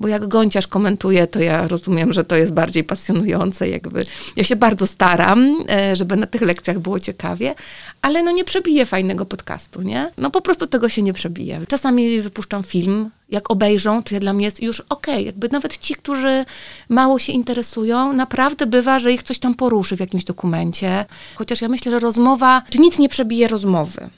bo 0.00 0.08
jak 0.08 0.28
Gąciarz 0.28 0.66
komentuje, 0.66 1.26
to 1.26 1.40
ja 1.40 1.68
rozumiem, 1.68 2.12
że 2.12 2.24
to 2.24 2.36
jest 2.36 2.52
bardziej 2.52 2.84
pasjonujące, 2.84 3.68
jakby 3.68 4.04
ja 4.36 4.44
się 4.44 4.56
bardzo 4.56 4.86
staram, 4.86 5.64
e, 5.70 5.96
żeby 5.96 6.16
na 6.16 6.26
tych 6.26 6.42
lekcjach 6.42 6.78
było 6.78 6.98
ciekawie, 6.98 7.54
ale 8.02 8.22
no 8.22 8.30
nie 8.30 8.44
przebiję 8.44 8.86
fajnego 8.86 9.26
podcastu, 9.26 9.82
nie? 9.82 10.10
No 10.18 10.30
po 10.30 10.40
prostu 10.40 10.66
tego 10.66 10.88
się 10.88 11.02
nie 11.02 11.12
przebije. 11.12 11.60
Czasami 11.68 12.20
wypuszczam 12.20 12.62
film, 12.62 13.10
jak 13.30 13.50
obejrzą, 13.50 14.02
to 14.02 14.14
ja 14.14 14.20
dla 14.20 14.32
mnie 14.32 14.44
jest 14.44 14.62
już 14.62 14.80
okej, 14.80 15.14
okay. 15.14 15.22
jakby 15.22 15.48
nawet 15.48 15.78
ci, 15.78 15.94
którzy 15.94 16.44
mało 16.88 17.18
się 17.18 17.32
interesują, 17.32 18.12
naprawdę 18.12 18.66
bywa, 18.66 18.98
że 18.98 19.12
ich 19.12 19.22
coś 19.22 19.38
tam 19.38 19.54
poruszy 19.54 19.96
w 19.96 20.00
jakimś 20.00 20.24
dokumencie, 20.24 21.04
chociaż 21.34 21.62
ja 21.62 21.68
myślę, 21.68 21.92
że 21.92 21.98
rozmowa, 21.98 22.62
czy 22.70 22.78
nic 22.78 22.98
nie 22.98 23.08
przebije 23.08 23.48
rozmowy. 23.48 24.08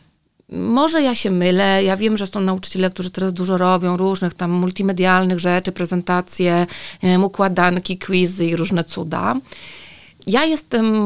Może 0.52 1.02
ja 1.02 1.14
się 1.14 1.30
mylę, 1.30 1.84
ja 1.84 1.96
wiem, 1.96 2.16
że 2.16 2.26
są 2.26 2.40
nauczyciele, 2.40 2.90
którzy 2.90 3.10
teraz 3.10 3.32
dużo 3.32 3.56
robią, 3.56 3.96
różnych 3.96 4.34
tam 4.34 4.50
multimedialnych 4.50 5.38
rzeczy, 5.40 5.72
prezentacje, 5.72 6.66
wiem, 7.02 7.24
układanki, 7.24 7.98
quizy 7.98 8.46
i 8.46 8.56
różne 8.56 8.84
cuda. 8.84 9.34
Ja 10.26 10.44
jestem 10.44 10.98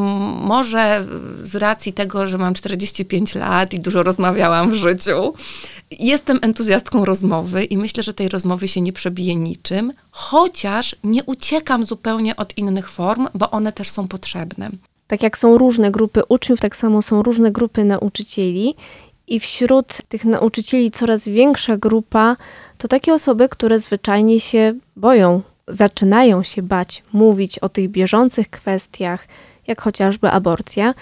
może 0.47 1.07
z 1.43 1.57
racji 1.57 1.93
tego, 1.93 2.27
że 2.27 2.39
mam 2.39 2.55
45 2.55 3.35
lat 3.35 3.75
i 3.75 3.81
dużo 3.81 4.03
rozmawiałam 4.03 4.71
w 4.71 4.75
życiu, 4.75 5.35
jestem 5.91 6.39
entuzjastką 6.43 7.05
rozmowy 7.05 7.65
i 7.65 7.77
myślę, 7.77 8.03
że 8.03 8.15
tej 8.15 8.29
rozmowy 8.29 8.69
się 8.69 8.81
nie 8.81 8.93
przebije 8.93 9.37
niczym, 9.37 9.93
chociaż 10.11 10.97
nie 11.05 11.25
uciekam 11.25 11.85
zupełnie 11.85 12.37
od 12.37 12.59
innych 12.59 12.91
form, 12.91 13.29
bo 13.35 13.51
one 13.51 13.73
też 13.73 13.91
są 13.91 14.09
potrzebne. 14.09 14.71
Tak 15.07 15.23
jak 15.23 15.39
są 15.39 15.59
różne 15.59 15.91
grupy 15.91 16.23
uczniów, 16.29 16.61
tak 16.61 16.77
samo 16.77 17.03
są 17.03 17.23
różne 17.23 17.53
grupy 17.53 17.85
nauczycieli 17.85 18.75
i 19.31 19.41
wśród 19.41 19.87
tych 20.09 20.25
nauczycieli 20.25 20.91
coraz 20.91 21.29
większa 21.29 21.77
grupa 21.77 22.37
to 22.79 22.89
takie 22.89 23.15
osoby, 23.15 23.49
które 23.49 23.81
zwyczajnie 23.81 24.41
się 24.41 24.75
boją, 24.97 25.43
zaczynają 25.69 26.43
się 26.43 26.63
bać 26.63 27.03
mówić 27.13 27.59
o 27.59 27.69
tych 27.69 27.89
bieżących 27.89 28.51
kwestiach, 28.51 29.29
jak 29.67 29.83
chociażby 29.83 30.31
aborcja. 30.31 30.95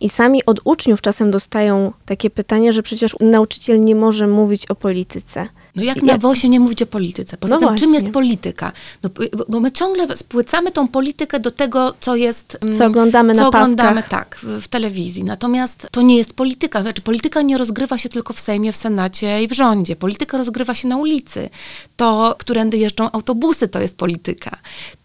I 0.00 0.08
sami 0.08 0.44
od 0.46 0.60
uczniów 0.64 1.00
czasem 1.00 1.30
dostają 1.30 1.92
takie 2.06 2.30
pytanie, 2.30 2.72
że 2.72 2.82
przecież 2.82 3.16
nauczyciel 3.20 3.80
nie 3.80 3.94
może 3.94 4.26
mówić 4.26 4.66
o 4.66 4.74
polityce. 4.74 5.48
No 5.78 5.84
jak 5.84 6.02
na 6.02 6.18
WOSie 6.18 6.48
nie 6.48 6.60
mówić 6.60 6.82
o 6.82 6.86
polityce? 6.86 7.36
Poza 7.36 7.54
no 7.54 7.60
tym, 7.60 7.68
właśnie. 7.68 7.86
czym 7.86 7.94
jest 7.94 8.08
polityka? 8.08 8.72
No, 9.02 9.10
bo 9.48 9.60
my 9.60 9.72
ciągle 9.72 10.16
spłycamy 10.16 10.72
tą 10.72 10.88
politykę 10.88 11.40
do 11.40 11.50
tego, 11.50 11.94
co 12.00 12.16
jest... 12.16 12.58
Mm, 12.60 12.78
co 12.78 12.86
oglądamy 12.86 13.34
co 13.34 13.40
na 13.40 13.48
oglądamy, 13.48 14.02
tak, 14.08 14.38
w, 14.42 14.62
w, 14.62 14.68
telewizji. 14.68 15.24
Natomiast 15.24 15.88
to 15.90 16.02
nie 16.02 16.16
jest 16.16 16.34
polityka. 16.34 16.82
Znaczy, 16.82 17.02
polityka 17.02 17.42
nie 17.42 17.58
rozgrywa 17.58 17.98
się 17.98 18.08
tylko 18.08 18.32
w 18.32 18.40
Sejmie, 18.40 18.72
w 18.72 18.76
Senacie 18.76 19.42
i 19.42 19.48
w 19.48 19.52
rządzie. 19.52 19.96
Polityka 19.96 20.38
rozgrywa 20.38 20.74
się 20.74 20.88
na 20.88 20.96
ulicy. 20.96 21.50
To, 21.96 22.36
którędy 22.38 22.76
jeżdżą 22.76 23.10
autobusy, 23.10 23.68
to 23.68 23.80
jest 23.80 23.96
polityka. 23.96 24.58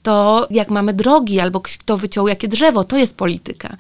To, 0.04 0.48
jak 0.52 0.70
mamy 0.70 0.94
drogi, 0.94 1.40
albo 1.40 1.62
kto 1.62 1.98
wyciął 1.98 2.28
jakie 2.28 2.48
drzewo, 2.48 2.84
to 2.84 2.98
jest 2.98 3.16
polityka. 3.16 3.78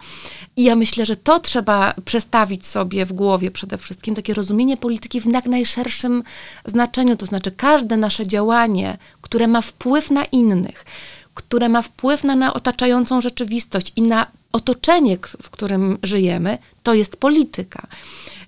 I 0.56 0.64
ja 0.64 0.76
myślę, 0.76 1.06
że 1.06 1.16
to 1.16 1.40
trzeba 1.40 1.94
przestawić 2.06 2.68
sobie 2.68 3.06
w 3.06 3.14
głowie 3.14 3.52
przede 3.52 3.78
wszystkim, 3.78 4.16
takie 4.16 4.34
rozumienie 4.34 4.78
polityki 4.78 5.22
w 5.22 5.26
jak 5.34 5.46
najszerszym 5.46 6.24
znaczeniu, 6.66 6.83
to 7.18 7.25
znaczy 7.25 7.52
każde 7.52 7.98
nasze 7.98 8.28
działanie, 8.28 8.98
które 9.22 9.48
ma 9.48 9.62
wpływ 9.62 10.12
na 10.12 10.25
innych, 10.25 10.86
które 11.34 11.70
ma 11.70 11.82
wpływ 11.82 12.24
na, 12.24 12.36
na 12.36 12.54
otaczającą 12.54 13.22
rzeczywistość 13.22 13.94
i 13.96 14.02
na 14.02 14.28
otoczenie, 14.52 15.18
w 15.42 15.50
którym 15.50 15.98
żyjemy, 16.04 16.58
to 16.84 16.94
jest 16.94 17.18
polityka. 17.18 17.88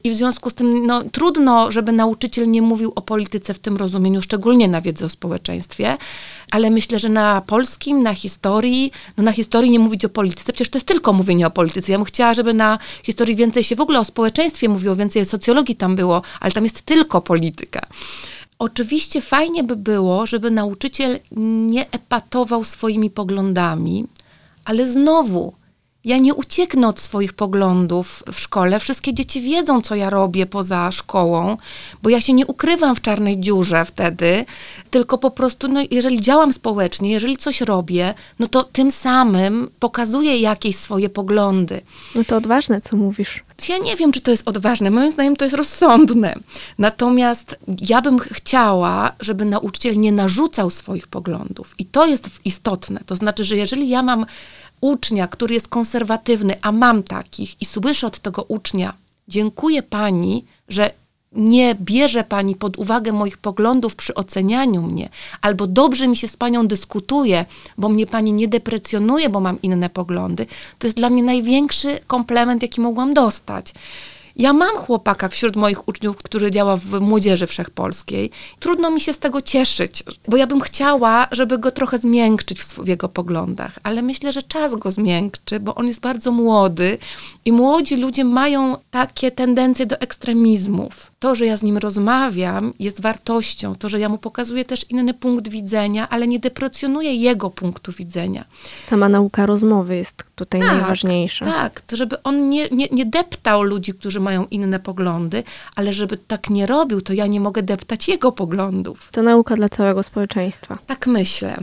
I 0.05 0.12
w 0.12 0.15
związku 0.15 0.50
z 0.50 0.53
tym 0.53 0.88
no, 0.88 1.03
trudno, 1.03 1.71
żeby 1.71 1.91
nauczyciel 1.91 2.51
nie 2.51 2.62
mówił 2.62 2.91
o 2.95 3.01
polityce 3.01 3.53
w 3.53 3.59
tym 3.59 3.77
rozumieniu, 3.77 4.21
szczególnie 4.21 4.67
na 4.67 4.81
wiedzy 4.81 5.05
o 5.05 5.09
społeczeństwie, 5.09 5.97
ale 6.51 6.69
myślę, 6.69 7.00
że 7.00 7.09
na 7.09 7.41
polskim, 7.41 8.03
na 8.03 8.13
historii, 8.13 8.91
no 9.17 9.24
na 9.24 9.31
historii 9.31 9.71
nie 9.71 9.79
mówić 9.79 10.05
o 10.05 10.09
polityce, 10.09 10.53
przecież 10.53 10.69
to 10.69 10.77
jest 10.77 10.88
tylko 10.88 11.13
mówienie 11.13 11.47
o 11.47 11.51
polityce. 11.51 11.91
Ja 11.91 11.97
bym 11.97 12.05
chciała, 12.05 12.33
żeby 12.33 12.53
na 12.53 12.79
historii 13.03 13.35
więcej 13.35 13.63
się 13.63 13.75
w 13.75 13.81
ogóle 13.81 14.00
o 14.00 14.05
społeczeństwie 14.05 14.69
mówiło, 14.69 14.95
więcej 14.95 15.25
socjologii 15.25 15.75
tam 15.75 15.95
było, 15.95 16.21
ale 16.39 16.51
tam 16.51 16.63
jest 16.63 16.81
tylko 16.81 17.21
polityka. 17.21 17.81
Oczywiście 18.59 19.21
fajnie 19.21 19.63
by 19.63 19.75
było, 19.75 20.25
żeby 20.25 20.51
nauczyciel 20.51 21.19
nie 21.67 21.91
epatował 21.91 22.63
swoimi 22.63 23.09
poglądami, 23.09 24.05
ale 24.65 24.88
znowu 24.88 25.53
Ja 26.05 26.17
nie 26.17 26.33
ucieknę 26.33 26.88
od 26.88 27.00
swoich 27.00 27.33
poglądów 27.33 28.24
w 28.31 28.39
szkole. 28.39 28.79
Wszystkie 28.79 29.13
dzieci 29.13 29.41
wiedzą, 29.41 29.81
co 29.81 29.95
ja 29.95 30.09
robię 30.09 30.45
poza 30.45 30.91
szkołą, 30.91 31.57
bo 32.03 32.09
ja 32.09 32.21
się 32.21 32.33
nie 32.33 32.45
ukrywam 32.45 32.95
w 32.95 33.01
czarnej 33.01 33.39
dziurze 33.39 33.85
wtedy, 33.85 34.45
tylko 34.91 35.17
po 35.17 35.31
prostu, 35.31 35.67
no, 35.67 35.81
jeżeli 35.91 36.21
działam 36.21 36.53
społecznie, 36.53 37.12
jeżeli 37.12 37.38
coś 37.38 37.62
robię, 37.62 38.13
no 38.39 38.47
to 38.47 38.63
tym 38.63 38.91
samym 38.91 39.69
pokazuję 39.79 40.39
jakieś 40.39 40.75
swoje 40.75 41.09
poglądy. 41.09 41.81
No 42.15 42.24
to 42.24 42.38
odważne, 42.38 42.81
co 42.81 42.97
mówisz. 42.97 43.43
Ja 43.69 43.77
nie 43.77 43.95
wiem, 43.95 44.12
czy 44.12 44.21
to 44.21 44.31
jest 44.31 44.47
odważne. 44.47 44.91
Moim 44.91 45.12
zdaniem 45.12 45.35
to 45.35 45.45
jest 45.45 45.57
rozsądne. 45.57 46.35
Natomiast 46.77 47.55
ja 47.89 48.01
bym 48.01 48.19
chciała, 48.19 49.12
żeby 49.19 49.45
nauczyciel 49.45 49.97
nie 49.97 50.12
narzucał 50.12 50.69
swoich 50.69 51.07
poglądów. 51.07 51.75
I 51.77 51.85
to 51.85 52.05
jest 52.05 52.29
istotne. 52.45 53.00
To 53.05 53.15
znaczy, 53.15 53.43
że 53.43 53.57
jeżeli 53.57 53.89
ja 53.89 54.03
mam 54.03 54.25
ucznia, 54.82 55.27
który 55.27 55.53
jest 55.53 55.67
konserwatywny, 55.67 56.55
a 56.62 56.72
mam 56.72 57.03
takich 57.03 57.62
i 57.62 57.65
słyszę 57.65 58.08
od 58.08 58.20
tego 58.20 58.44
ucznia, 58.44 58.94
dziękuję 59.27 59.84
pani, 59.84 60.46
że 60.70 60.91
nie 61.36 61.75
bierze 61.75 62.24
pani 62.24 62.55
pod 62.55 62.77
uwagę 62.77 63.12
moich 63.12 63.38
poglądów 63.38 63.96
przy 63.96 64.15
ocenianiu 64.15 64.82
mnie, 64.82 65.10
albo 65.41 65.67
dobrze 65.67 66.08
mi 66.08 66.17
się 66.17 66.27
z 66.27 66.38
panią 66.38 66.67
dyskutuje, 66.67 67.46
bo 67.77 67.89
mnie 67.89 68.08
pani 68.08 68.34
nie 68.34 68.48
deprecjonuje, 68.48 69.29
bo 69.29 69.39
mam 69.39 69.62
inne 69.62 69.89
poglądy, 69.89 70.46
to 70.79 70.88
jest 70.88 70.98
dla 70.98 71.10
mnie 71.10 71.24
największy 71.24 72.00
komplement, 72.08 72.62
jaki 72.62 72.82
mogłam 72.82 73.13
dostać. 73.13 73.74
Ja 74.36 74.54
mam 74.54 74.77
chłopaka 74.77 75.27
wśród 75.27 75.56
moich 75.56 75.88
uczniów, 75.88 76.18
który 76.18 76.51
działa 76.51 76.77
w 76.77 77.01
Młodzieży 77.01 77.48
Wszechpolskiej. 77.48 78.32
Trudno 78.60 78.92
mi 78.92 79.01
się 79.01 79.13
z 79.13 79.18
tego 79.18 79.42
cieszyć, 79.42 80.04
bo 80.27 80.38
ja 80.38 80.48
bym 80.48 80.62
chciała, 80.62 81.27
żeby 81.32 81.58
go 81.58 81.72
trochę 81.72 81.98
zmiękczyć 81.98 82.60
w, 82.62 82.74
w 82.74 82.88
jego 82.88 83.10
poglądach, 83.10 83.80
ale 83.84 84.01
myślę, 84.01 84.34
że 84.34 84.44
czas 84.44 84.75
go 84.75 84.92
zmiękczy, 84.92 85.60
bo 85.60 85.75
on 85.75 85.88
jest 85.88 86.00
bardzo 86.00 86.32
młody 86.32 86.98
i 87.46 87.51
młodzi 87.51 87.96
ludzie 87.96 88.24
mają 88.24 88.77
takie 88.92 89.32
tendencje 89.32 89.86
do 89.86 90.00
ekstremizmów. 90.00 91.12
To, 91.25 91.36
że 91.36 91.46
ja 91.46 91.58
z 91.58 91.63
nim 91.63 91.77
rozmawiam, 91.77 92.74
jest 92.79 93.01
wartością. 93.01 93.75
To, 93.75 93.89
że 93.89 94.00
ja 94.00 94.10
mu 94.10 94.17
pokazuję 94.17 94.65
też 94.65 94.86
inny 94.89 95.13
punkt 95.13 95.48
widzenia, 95.48 96.10
ale 96.10 96.27
nie 96.27 96.39
deprecjonuję 96.39 97.15
jego 97.15 97.50
punktu 97.50 97.91
widzenia. 97.91 98.46
Sama 98.86 99.10
nauka 99.10 99.46
rozmowy 99.46 99.96
jest 99.96 100.24
tutaj 100.36 100.62
Tak, 100.62 100.70
najważniejsza. 100.70 101.46
Tak, 101.46 101.82
to 101.82 101.98
żeby 101.98 102.24
on 102.24 102.50
nie, 102.50 102.70
nie, 102.70 102.88
nie 102.91 103.05
deptał 103.05 103.63
ludzi, 103.63 103.94
którzy 103.94 104.20
mają 104.20 104.46
inne 104.51 104.79
poglądy, 104.79 105.44
ale 105.75 105.94
żeby 105.94 106.17
tak 106.17 106.50
nie 106.50 106.65
robił, 106.65 107.01
to 107.01 107.13
ja 107.13 107.27
nie 107.27 107.39
mogę 107.39 107.63
deptać 107.63 108.08
jego 108.08 108.32
poglądów. 108.32 109.10
To 109.12 109.24
nauka 109.24 109.55
dla 109.55 109.70
całego 109.70 110.03
społeczeństwa. 110.03 110.77
Tak 110.88 111.08
myślę. 111.08 111.58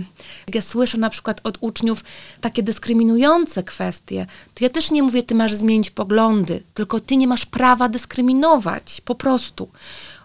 Jak 0.46 0.54
ja 0.54 0.62
słyszę 0.62 0.98
na 0.98 1.10
przykład 1.10 1.40
od 1.44 1.58
uczniów 1.60 2.04
takie 2.40 2.62
dyskryminujące 2.62 3.62
kwestie, 3.62 4.26
to 4.54 4.64
ja 4.64 4.70
też 4.70 4.90
nie 4.90 5.02
mówię, 5.02 5.22
ty 5.22 5.34
masz 5.34 5.54
zmienić 5.54 5.90
poglądy, 5.90 6.62
tylko 6.74 7.00
ty 7.00 7.16
nie 7.16 7.26
masz 7.26 7.46
prawa 7.46 7.88
dyskryminować, 7.88 9.00
po 9.04 9.14
prostu. 9.14 9.51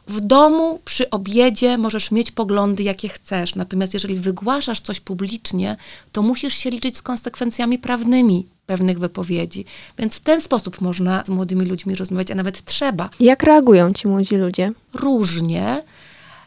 W 0.07 0.21
domu 0.21 0.79
przy 0.85 1.09
obiedzie 1.09 1.77
możesz 1.77 2.11
mieć 2.11 2.31
poglądy, 2.31 2.83
jakie 2.83 3.09
chcesz, 3.09 3.55
natomiast 3.55 3.93
jeżeli 3.93 4.15
wygłaszasz 4.15 4.79
coś 4.79 4.99
publicznie, 4.99 5.77
to 6.11 6.21
musisz 6.21 6.53
się 6.53 6.69
liczyć 6.69 6.97
z 6.97 7.01
konsekwencjami 7.01 7.79
prawnymi 7.79 8.45
pewnych 8.65 8.99
wypowiedzi. 8.99 9.65
Więc 9.99 10.15
w 10.15 10.19
ten 10.19 10.41
sposób 10.41 10.81
można 10.81 11.23
z 11.25 11.29
młodymi 11.29 11.65
ludźmi 11.65 11.95
rozmawiać, 11.95 12.31
a 12.31 12.35
nawet 12.35 12.65
trzeba. 12.65 13.09
Jak 13.19 13.43
reagują 13.43 13.93
ci 13.93 14.07
młodzi 14.07 14.35
ludzie? 14.35 14.71
Różnie. 14.93 15.83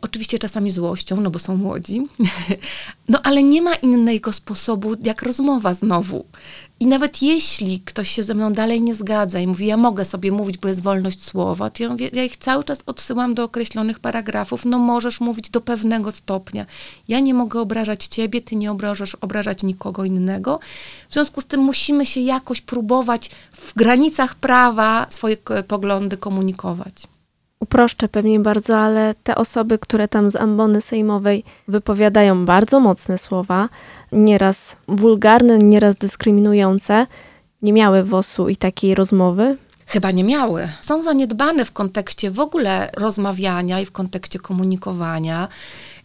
Oczywiście 0.02 0.38
czasami 0.38 0.70
złością, 0.70 1.20
no 1.20 1.30
bo 1.30 1.38
są 1.38 1.56
młodzi. 1.56 2.00
No 3.08 3.22
ale 3.22 3.42
nie 3.42 3.62
ma 3.62 3.74
innego 3.74 4.32
sposobu 4.32 4.94
jak 5.02 5.22
rozmowa 5.22 5.74
znowu. 5.74 6.24
I 6.80 6.86
nawet 6.86 7.22
jeśli 7.22 7.80
ktoś 7.80 8.10
się 8.10 8.22
ze 8.22 8.34
mną 8.34 8.52
dalej 8.52 8.80
nie 8.80 8.94
zgadza 8.94 9.40
i 9.40 9.46
mówi, 9.46 9.66
ja 9.66 9.76
mogę 9.76 10.04
sobie 10.04 10.32
mówić, 10.32 10.58
bo 10.58 10.68
jest 10.68 10.82
wolność 10.82 11.24
słowa, 11.24 11.70
to 11.70 11.82
ja, 11.82 11.88
mówię, 11.88 12.10
ja 12.12 12.24
ich 12.24 12.36
cały 12.36 12.64
czas 12.64 12.82
odsyłam 12.86 13.34
do 13.34 13.44
określonych 13.44 13.98
paragrafów. 13.98 14.64
No 14.64 14.78
możesz 14.78 15.20
mówić 15.20 15.50
do 15.50 15.60
pewnego 15.60 16.12
stopnia. 16.12 16.66
Ja 17.08 17.20
nie 17.20 17.34
mogę 17.34 17.60
obrażać 17.60 18.06
ciebie, 18.06 18.40
ty 18.40 18.56
nie 18.56 18.70
obrażasz 18.70 19.14
obrażać 19.14 19.62
nikogo 19.62 20.04
innego. 20.04 20.60
W 21.08 21.12
związku 21.12 21.40
z 21.40 21.46
tym 21.46 21.60
musimy 21.60 22.06
się 22.06 22.20
jakoś 22.20 22.60
próbować 22.60 23.30
w 23.52 23.74
granicach 23.74 24.34
prawa 24.34 25.06
swoje 25.10 25.36
poglądy 25.68 26.16
komunikować. 26.16 27.06
Uproszczę 27.60 28.08
pewnie 28.08 28.40
bardzo, 28.40 28.78
ale 28.78 29.14
te 29.22 29.34
osoby, 29.34 29.78
które 29.78 30.08
tam 30.08 30.30
z 30.30 30.36
ambony 30.36 30.80
sejmowej 30.80 31.44
wypowiadają 31.68 32.44
bardzo 32.44 32.80
mocne 32.80 33.18
słowa, 33.18 33.68
nieraz 34.12 34.76
wulgarne, 34.88 35.58
nieraz 35.58 35.96
dyskryminujące, 35.96 37.06
nie 37.62 37.72
miały 37.72 38.04
WOS-u 38.04 38.48
i 38.48 38.56
takiej 38.56 38.94
rozmowy. 38.94 39.56
Chyba 39.86 40.10
nie 40.10 40.24
miały. 40.24 40.68
Są 40.80 41.02
zaniedbane 41.02 41.64
w 41.64 41.72
kontekście 41.72 42.30
w 42.30 42.40
ogóle 42.40 42.90
rozmawiania 42.96 43.80
i 43.80 43.86
w 43.86 43.92
kontekście 43.92 44.38
komunikowania 44.38 45.48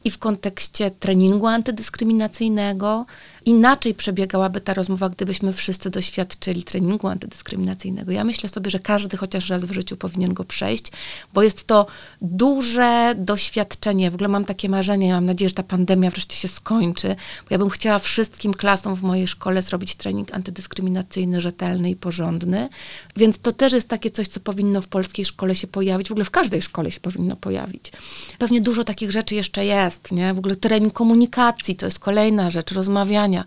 i 0.04 0.12
w 0.12 0.18
kontekście 0.18 0.92
treningu 0.92 1.48
antydyskryminacyjnego. 1.48 3.06
Inaczej 3.46 3.94
przebiegałaby 3.94 4.62
ta 4.62 4.74
rozmowa, 4.74 5.10
gdybyśmy 5.10 5.54
wszyscy 5.54 5.90
doświadczyli 5.90 6.64
treningu 6.64 7.08
antydyskryminacyjnego. 7.08 8.12
Ja 8.12 8.24
myślę 8.24 8.50
sobie, 8.50 8.72
że 8.72 8.80
każdy 8.80 9.18
chociaż 9.18 9.50
raz 9.50 9.66
w 9.66 9.72
życiu 9.72 9.98
powinien 9.98 10.34
go 10.34 10.44
przejść, 10.44 10.92
bo 11.34 11.44
jest 11.44 11.68
to 11.68 11.88
duże 12.22 13.16
doświadczenie. 13.18 14.12
W 14.12 14.14
ogóle 14.14 14.28
mam 14.28 14.46
takie 14.46 14.70
marzenie, 14.70 15.14
mam 15.14 15.25
nadzieję, 15.25 15.50
że 15.50 15.56
ta 15.56 15.64
pandemia 15.64 16.10
wreszcie 16.10 16.38
się 16.38 16.48
skończy, 16.48 17.08
bo 17.08 17.48
ja 17.50 17.58
bym 17.58 17.70
chciała 17.70 18.00
wszystkim 18.00 18.54
klasom 18.54 18.96
w 18.96 19.02
mojej 19.02 19.28
szkole 19.28 19.62
zrobić 19.62 19.96
trening 19.96 20.34
antydyskryminacyjny, 20.34 21.42
rzetelny 21.42 21.90
i 21.90 21.96
porządny. 21.96 22.70
Więc 23.18 23.40
to 23.40 23.52
też 23.52 23.74
jest 23.74 23.88
takie 23.88 24.12
coś, 24.12 24.28
co 24.28 24.40
powinno 24.40 24.82
w 24.82 24.88
polskiej 24.88 25.25
szkole 25.25 25.56
się 25.56 25.68
pojawić, 25.68 26.08
w 26.08 26.12
ogóle 26.12 26.25
w 26.25 26.32
każdej 26.32 26.62
szkole 26.62 26.92
się 26.92 27.00
powinno 27.00 27.36
pojawić. 27.36 27.92
Pewnie 28.38 28.62
dużo 28.62 28.84
takich 28.84 29.12
rzeczy 29.12 29.36
jeszcze 29.36 29.66
jest, 29.66 30.12
nie? 30.12 30.34
W 30.34 30.38
ogóle 30.38 30.56
trening 30.56 30.94
komunikacji 30.94 31.75
to 31.75 31.86
jest 31.86 32.00
kolejna 32.00 32.52
rzecz, 32.52 32.72
rozmawiania. 33.36 33.46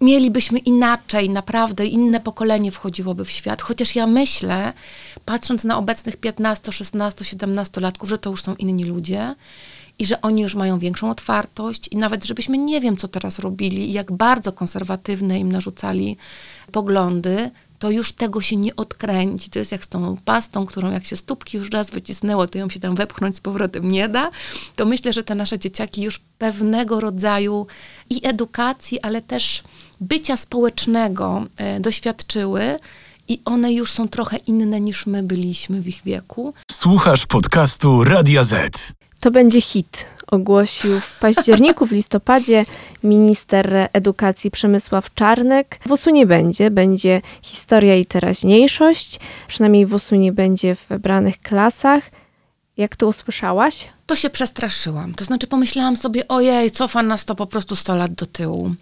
Mielibyśmy 0.00 0.58
inaczej, 0.58 1.30
naprawdę 1.30 1.86
inne 1.86 2.20
pokolenie 2.20 2.70
wchodziłoby 2.70 3.24
w 3.24 3.30
świat, 3.30 3.62
chociaż 3.62 3.96
ja 3.96 4.06
myślę, 4.06 4.72
patrząc 5.24 5.64
na 5.64 5.78
obecnych 5.78 6.16
15, 6.16 6.72
16, 6.72 7.24
17 7.24 7.80
latków, 7.80 8.08
że 8.08 8.18
to 8.18 8.30
już 8.30 8.42
są 8.42 8.54
inni 8.54 8.84
ludzie 8.84 9.34
i 9.98 10.04
że 10.06 10.20
oni 10.20 10.42
już 10.42 10.54
mają 10.54 10.78
większą 10.78 11.10
otwartość 11.10 11.88
i 11.88 11.96
nawet 11.96 12.24
żebyśmy 12.24 12.58
nie 12.58 12.80
wiem, 12.80 12.96
co 12.96 13.08
teraz 13.08 13.38
robili 13.38 13.90
i 13.90 13.92
jak 13.92 14.12
bardzo 14.12 14.52
konserwatywne 14.52 15.38
im 15.38 15.52
narzucali 15.52 16.16
poglądy, 16.72 17.50
to 17.84 17.90
już 17.90 18.12
tego 18.12 18.40
się 18.40 18.56
nie 18.56 18.76
odkręci. 18.76 19.50
To 19.50 19.58
jest 19.58 19.72
jak 19.72 19.84
z 19.84 19.88
tą 19.88 20.16
pastą, 20.24 20.66
którą 20.66 20.90
jak 20.90 21.06
się 21.06 21.16
stópki 21.16 21.56
już 21.58 21.70
raz 21.70 21.90
wycisnęło, 21.90 22.46
to 22.46 22.58
ją 22.58 22.68
się 22.70 22.80
tam 22.80 22.94
wepchnąć 22.94 23.36
z 23.36 23.40
powrotem 23.40 23.90
nie 23.90 24.08
da. 24.08 24.30
To 24.76 24.84
myślę, 24.84 25.12
że 25.12 25.24
te 25.24 25.34
nasze 25.34 25.58
dzieciaki 25.58 26.02
już 26.02 26.20
pewnego 26.38 27.00
rodzaju 27.00 27.66
i 28.10 28.26
edukacji, 28.26 29.00
ale 29.00 29.22
też 29.22 29.62
bycia 30.00 30.36
społecznego 30.36 31.46
e, 31.56 31.80
doświadczyły 31.80 32.76
i 33.28 33.40
one 33.44 33.72
już 33.72 33.90
są 33.90 34.08
trochę 34.08 34.36
inne 34.36 34.80
niż 34.80 35.06
my 35.06 35.22
byliśmy 35.22 35.80
w 35.80 35.88
ich 35.88 36.02
wieku. 36.04 36.54
Słuchasz 36.70 37.26
podcastu 37.26 38.04
Radia 38.04 38.44
Z. 38.44 38.92
To 39.20 39.30
będzie 39.30 39.60
hit, 39.60 40.06
ogłosił 40.26 41.00
w 41.00 41.18
październiku, 41.18 41.86
w 41.86 41.92
listopadzie 41.92 42.64
minister 43.02 43.88
edukacji 43.92 44.50
Przemysław 44.50 45.14
Czarnek. 45.14 45.78
WOS-u 45.86 46.10
nie 46.10 46.26
będzie, 46.26 46.70
będzie 46.70 47.22
historia 47.42 47.96
i 47.96 48.06
teraźniejszość, 48.06 49.20
przynajmniej 49.48 49.86
WOS-u 49.86 50.14
nie 50.14 50.32
będzie 50.32 50.74
w 50.74 50.86
wybranych 50.86 51.38
klasach. 51.38 52.10
Jak 52.76 52.96
to 52.96 53.06
usłyszałaś? 53.06 53.88
to 54.06 54.16
się 54.16 54.30
przestraszyłam. 54.30 55.14
To 55.14 55.24
znaczy 55.24 55.46
pomyślałam 55.46 55.96
sobie, 55.96 56.28
ojej, 56.28 56.70
cofa 56.70 57.02
nas 57.02 57.24
to 57.24 57.34
po 57.34 57.46
prostu 57.46 57.76
100 57.76 57.96
lat 57.96 58.12
do 58.12 58.26
tyłu. 58.26 58.74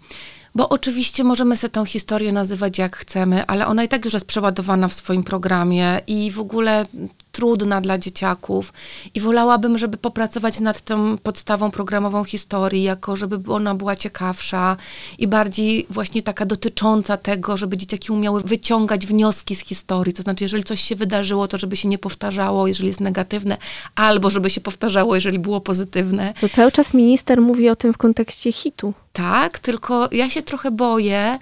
Bo 0.55 0.69
oczywiście 0.69 1.23
możemy 1.23 1.57
sobie 1.57 1.71
tę 1.71 1.85
historię 1.85 2.31
nazywać 2.31 2.77
jak 2.77 2.97
chcemy, 2.97 3.45
ale 3.45 3.67
ona 3.67 3.83
i 3.83 3.87
tak 3.87 4.05
już 4.05 4.13
jest 4.13 4.25
przeładowana 4.25 4.87
w 4.87 4.93
swoim 4.93 5.23
programie 5.23 6.01
i 6.07 6.31
w 6.31 6.39
ogóle 6.39 6.85
trudna 7.31 7.81
dla 7.81 7.97
dzieciaków. 7.97 8.73
I 9.13 9.19
wolałabym, 9.19 9.77
żeby 9.77 9.97
popracować 9.97 10.59
nad 10.59 10.81
tą 10.81 11.17
podstawą 11.17 11.71
programową 11.71 12.23
historii, 12.23 12.83
jako 12.83 13.15
żeby 13.15 13.53
ona 13.53 13.75
była 13.75 13.95
ciekawsza 13.95 14.77
i 15.17 15.27
bardziej 15.27 15.85
właśnie 15.89 16.21
taka 16.21 16.45
dotycząca 16.45 17.17
tego, 17.17 17.57
żeby 17.57 17.77
dzieciaki 17.77 18.11
umiały 18.11 18.41
wyciągać 18.41 19.07
wnioski 19.07 19.55
z 19.55 19.59
historii. 19.59 20.13
To 20.13 20.23
znaczy, 20.23 20.43
jeżeli 20.43 20.63
coś 20.63 20.81
się 20.81 20.95
wydarzyło, 20.95 21.47
to 21.47 21.57
żeby 21.57 21.75
się 21.75 21.87
nie 21.87 21.97
powtarzało, 21.97 22.67
jeżeli 22.67 22.87
jest 22.87 23.01
negatywne, 23.01 23.57
albo 23.95 24.29
żeby 24.29 24.49
się 24.49 24.61
powtarzało, 24.61 25.15
jeżeli 25.15 25.39
było 25.39 25.61
pozytywne. 25.61 26.33
To 26.41 26.49
cały 26.49 26.71
czas 26.71 26.93
minister 26.93 27.41
mówi 27.41 27.69
o 27.69 27.75
tym 27.75 27.93
w 27.93 27.97
kontekście 27.97 28.51
hitu. 28.51 28.93
Tak, 29.13 29.59
tylko 29.59 30.09
ja 30.11 30.29
się 30.29 30.41
trochę 30.41 30.71
boję, 30.71 31.39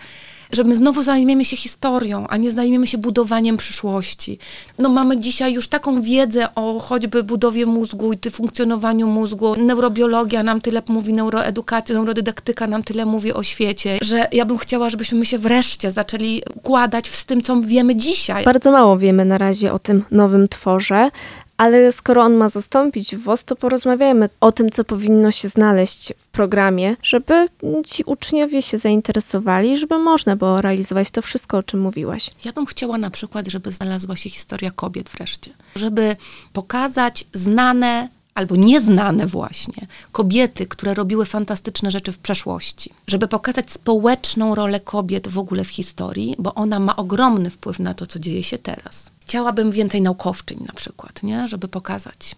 że 0.51 0.63
my 0.63 0.77
znowu 0.77 1.03
zajmiemy 1.03 1.45
się 1.45 1.57
historią, 1.57 2.27
a 2.27 2.37
nie 2.37 2.51
zajmiemy 2.51 2.87
się 2.87 2.97
budowaniem 2.97 3.57
przyszłości. 3.57 4.39
No 4.79 4.89
mamy 4.89 5.19
dzisiaj 5.19 5.53
już 5.53 5.67
taką 5.67 6.01
wiedzę 6.01 6.55
o 6.55 6.79
choćby 6.79 7.23
budowie 7.23 7.65
mózgu 7.65 8.13
i 8.13 8.29
funkcjonowaniu 8.29 9.07
mózgu. 9.07 9.55
Neurobiologia 9.55 10.43
nam 10.43 10.61
tyle 10.61 10.81
mówi, 10.87 11.13
neuroedukacja, 11.13 11.95
neurodydaktyka 11.95 12.67
nam 12.67 12.83
tyle 12.83 13.05
mówi 13.05 13.33
o 13.33 13.43
świecie, 13.43 13.97
że 14.01 14.27
ja 14.31 14.45
bym 14.45 14.57
chciała, 14.57 14.89
żebyśmy 14.89 15.25
się 15.25 15.37
wreszcie 15.37 15.91
zaczęli 15.91 16.41
układać 16.55 17.07
z 17.07 17.25
tym, 17.25 17.41
co 17.41 17.61
wiemy 17.61 17.95
dzisiaj. 17.95 18.45
Bardzo 18.45 18.71
mało 18.71 18.97
wiemy 18.97 19.25
na 19.25 19.37
razie 19.37 19.73
o 19.73 19.79
tym 19.79 20.03
nowym 20.11 20.47
tworze, 20.47 21.11
ale 21.61 21.91
skoro 21.91 22.21
on 22.23 22.33
ma 22.33 22.49
zastąpić 22.49 23.15
WOS, 23.15 23.43
to 23.43 23.55
porozmawiajmy 23.55 24.29
o 24.39 24.51
tym, 24.51 24.69
co 24.69 24.83
powinno 24.83 25.31
się 25.31 25.47
znaleźć 25.47 26.13
w 26.17 26.27
programie, 26.27 26.95
żeby 27.03 27.47
ci 27.85 28.03
uczniowie 28.03 28.61
się 28.61 28.77
zainteresowali, 28.77 29.77
żeby 29.77 29.99
można 29.99 30.35
było 30.35 30.61
realizować 30.61 31.11
to 31.11 31.21
wszystko, 31.21 31.57
o 31.57 31.63
czym 31.63 31.79
mówiłaś. 31.79 32.31
Ja 32.45 32.53
bym 32.53 32.65
chciała 32.65 32.97
na 32.97 33.09
przykład, 33.09 33.47
żeby 33.47 33.71
znalazła 33.71 34.15
się 34.15 34.29
historia 34.29 34.71
kobiet 34.75 35.09
wreszcie. 35.09 35.51
Żeby 35.75 36.15
pokazać 36.53 37.25
znane 37.33 38.09
albo 38.33 38.55
nieznane 38.55 39.27
właśnie 39.27 39.87
kobiety, 40.11 40.67
które 40.67 40.93
robiły 40.93 41.25
fantastyczne 41.25 41.91
rzeczy 41.91 42.11
w 42.11 42.17
przeszłości. 42.17 42.89
Żeby 43.07 43.27
pokazać 43.27 43.71
społeczną 43.71 44.55
rolę 44.55 44.79
kobiet 44.79 45.27
w 45.27 45.37
ogóle 45.37 45.63
w 45.63 45.69
historii, 45.69 46.35
bo 46.39 46.53
ona 46.53 46.79
ma 46.79 46.95
ogromny 46.95 47.49
wpływ 47.49 47.79
na 47.79 47.93
to, 47.93 48.05
co 48.05 48.19
dzieje 48.19 48.43
się 48.43 48.57
teraz. 48.57 49.09
Chciałabym 49.21 49.71
więcej 49.71 50.01
naukowczyń 50.01 50.63
na 50.67 50.73
przykład, 50.73 51.23
nie? 51.23 51.47
żeby 51.47 51.67
pokazać, 51.67 52.35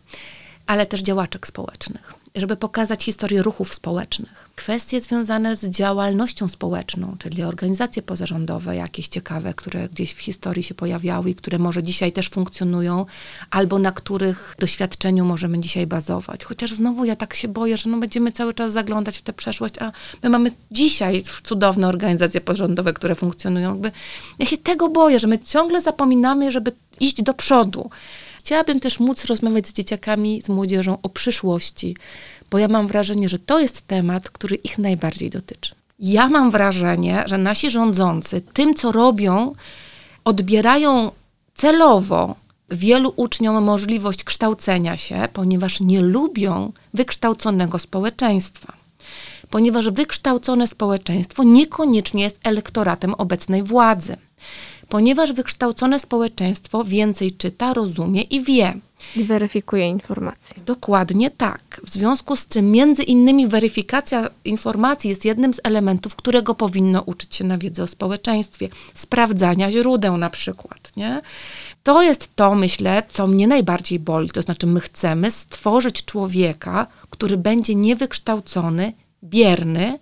ale 0.67 0.85
też 0.85 1.01
działaczek 1.01 1.47
społecznych 1.47 2.23
żeby 2.35 2.55
pokazać 2.57 3.03
historię 3.03 3.41
ruchów 3.41 3.73
społecznych. 3.73 4.49
Kwestie 4.55 5.01
związane 5.01 5.55
z 5.55 5.69
działalnością 5.69 6.47
społeczną, 6.47 7.15
czyli 7.19 7.43
organizacje 7.43 8.01
pozarządowe 8.01 8.75
jakieś 8.75 9.07
ciekawe, 9.07 9.53
które 9.53 9.89
gdzieś 9.89 10.13
w 10.13 10.19
historii 10.19 10.63
się 10.63 10.73
pojawiały 10.75 11.29
i 11.29 11.35
które 11.35 11.59
może 11.59 11.83
dzisiaj 11.83 12.11
też 12.11 12.29
funkcjonują, 12.29 13.05
albo 13.51 13.79
na 13.79 13.91
których 13.91 14.55
doświadczeniu 14.59 15.25
możemy 15.25 15.59
dzisiaj 15.59 15.87
bazować. 15.87 16.45
Chociaż 16.45 16.73
znowu 16.73 17.05
ja 17.05 17.15
tak 17.15 17.33
się 17.33 17.47
boję, 17.47 17.77
że 17.77 17.89
no 17.89 17.97
będziemy 17.97 18.31
cały 18.31 18.53
czas 18.53 18.73
zaglądać 18.73 19.17
w 19.17 19.21
tę 19.21 19.33
przeszłość, 19.33 19.75
a 19.79 19.91
my 20.23 20.29
mamy 20.29 20.51
dzisiaj 20.71 21.23
cudowne 21.43 21.87
organizacje 21.87 22.41
pozarządowe, 22.41 22.93
które 22.93 23.15
funkcjonują. 23.15 23.69
Jakby 23.69 23.91
ja 24.39 24.45
się 24.45 24.57
tego 24.57 24.89
boję, 24.89 25.19
że 25.19 25.27
my 25.27 25.39
ciągle 25.39 25.81
zapominamy, 25.81 26.51
żeby 26.51 26.71
iść 26.99 27.21
do 27.21 27.33
przodu. 27.33 27.89
Chciałabym 28.43 28.79
też 28.79 28.99
móc 28.99 29.25
rozmawiać 29.25 29.67
z 29.67 29.73
dzieciakami, 29.73 30.41
z 30.41 30.49
młodzieżą 30.49 30.97
o 31.03 31.09
przyszłości, 31.09 31.97
bo 32.51 32.57
ja 32.57 32.67
mam 32.67 32.87
wrażenie, 32.87 33.29
że 33.29 33.39
to 33.39 33.59
jest 33.59 33.87
temat, 33.87 34.29
który 34.29 34.55
ich 34.55 34.77
najbardziej 34.77 35.29
dotyczy. 35.29 35.75
Ja 35.99 36.29
mam 36.29 36.51
wrażenie, 36.51 37.23
że 37.25 37.37
nasi 37.37 37.71
rządzący 37.71 38.41
tym, 38.41 38.75
co 38.75 38.91
robią, 38.91 39.55
odbierają 40.25 41.11
celowo 41.55 42.35
wielu 42.69 43.13
uczniom 43.15 43.63
możliwość 43.63 44.23
kształcenia 44.23 44.97
się, 44.97 45.27
ponieważ 45.33 45.79
nie 45.79 46.01
lubią 46.01 46.71
wykształconego 46.93 47.79
społeczeństwa. 47.79 48.73
Ponieważ 49.49 49.89
wykształcone 49.89 50.67
społeczeństwo 50.67 51.43
niekoniecznie 51.43 52.23
jest 52.23 52.39
elektoratem 52.43 53.13
obecnej 53.13 53.63
władzy 53.63 54.17
ponieważ 54.93 55.33
wykształcone 55.33 55.99
społeczeństwo 55.99 56.83
więcej 56.83 57.31
czyta, 57.31 57.73
rozumie 57.73 58.21
i 58.21 58.43
wie. 58.43 58.73
I 59.15 59.23
weryfikuje 59.23 59.87
informacje. 59.87 60.63
Dokładnie 60.65 61.31
tak. 61.31 61.81
W 61.83 61.93
związku 61.93 62.35
z 62.35 62.47
czym 62.47 62.71
między 62.71 63.03
innymi 63.03 63.47
weryfikacja 63.47 64.29
informacji 64.45 65.09
jest 65.09 65.25
jednym 65.25 65.53
z 65.53 65.59
elementów, 65.63 66.15
którego 66.15 66.55
powinno 66.55 67.01
uczyć 67.01 67.35
się 67.35 67.43
na 67.43 67.57
wiedzy 67.57 67.83
o 67.83 67.87
społeczeństwie. 67.87 68.69
Sprawdzania 68.93 69.71
źródeł 69.71 70.17
na 70.17 70.29
przykład, 70.29 70.91
nie? 70.97 71.21
To 71.83 72.03
jest 72.03 72.35
to, 72.35 72.55
myślę, 72.55 73.03
co 73.09 73.27
mnie 73.27 73.47
najbardziej 73.47 73.99
boli. 73.99 74.29
To 74.29 74.41
znaczy, 74.41 74.67
my 74.67 74.79
chcemy 74.79 75.31
stworzyć 75.31 76.05
człowieka, 76.05 76.87
który 77.09 77.37
będzie 77.37 77.75
niewykształcony, 77.75 78.93
bierny 79.23 79.99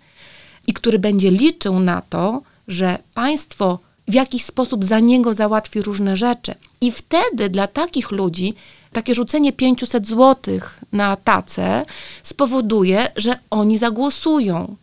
i 0.68 0.74
który 0.74 1.00
będzie 1.00 1.32
liczył 1.32 1.80
na 1.80 2.02
to, 2.02 2.42
że 2.68 3.00
państwo 3.14 3.80
w 4.08 4.14
jakiś 4.14 4.46
sposób 4.46 4.86
za 4.86 5.00
niego 5.00 5.34
załatwi 5.34 5.82
różne 5.82 6.18
rzeczy. 6.18 6.56
I 6.82 6.92
wtedy 6.92 7.50
dla 7.50 7.68
takich 7.68 8.12
ludzi 8.12 8.54
takie 8.94 9.16
rzucenie 9.16 9.54
500 9.54 10.08
zł 10.08 10.60
na 10.92 11.16
tacę 11.16 11.86
spowoduje, 12.24 13.12
że 13.16 13.40
oni 13.50 13.78
zagłosują, 13.78 14.76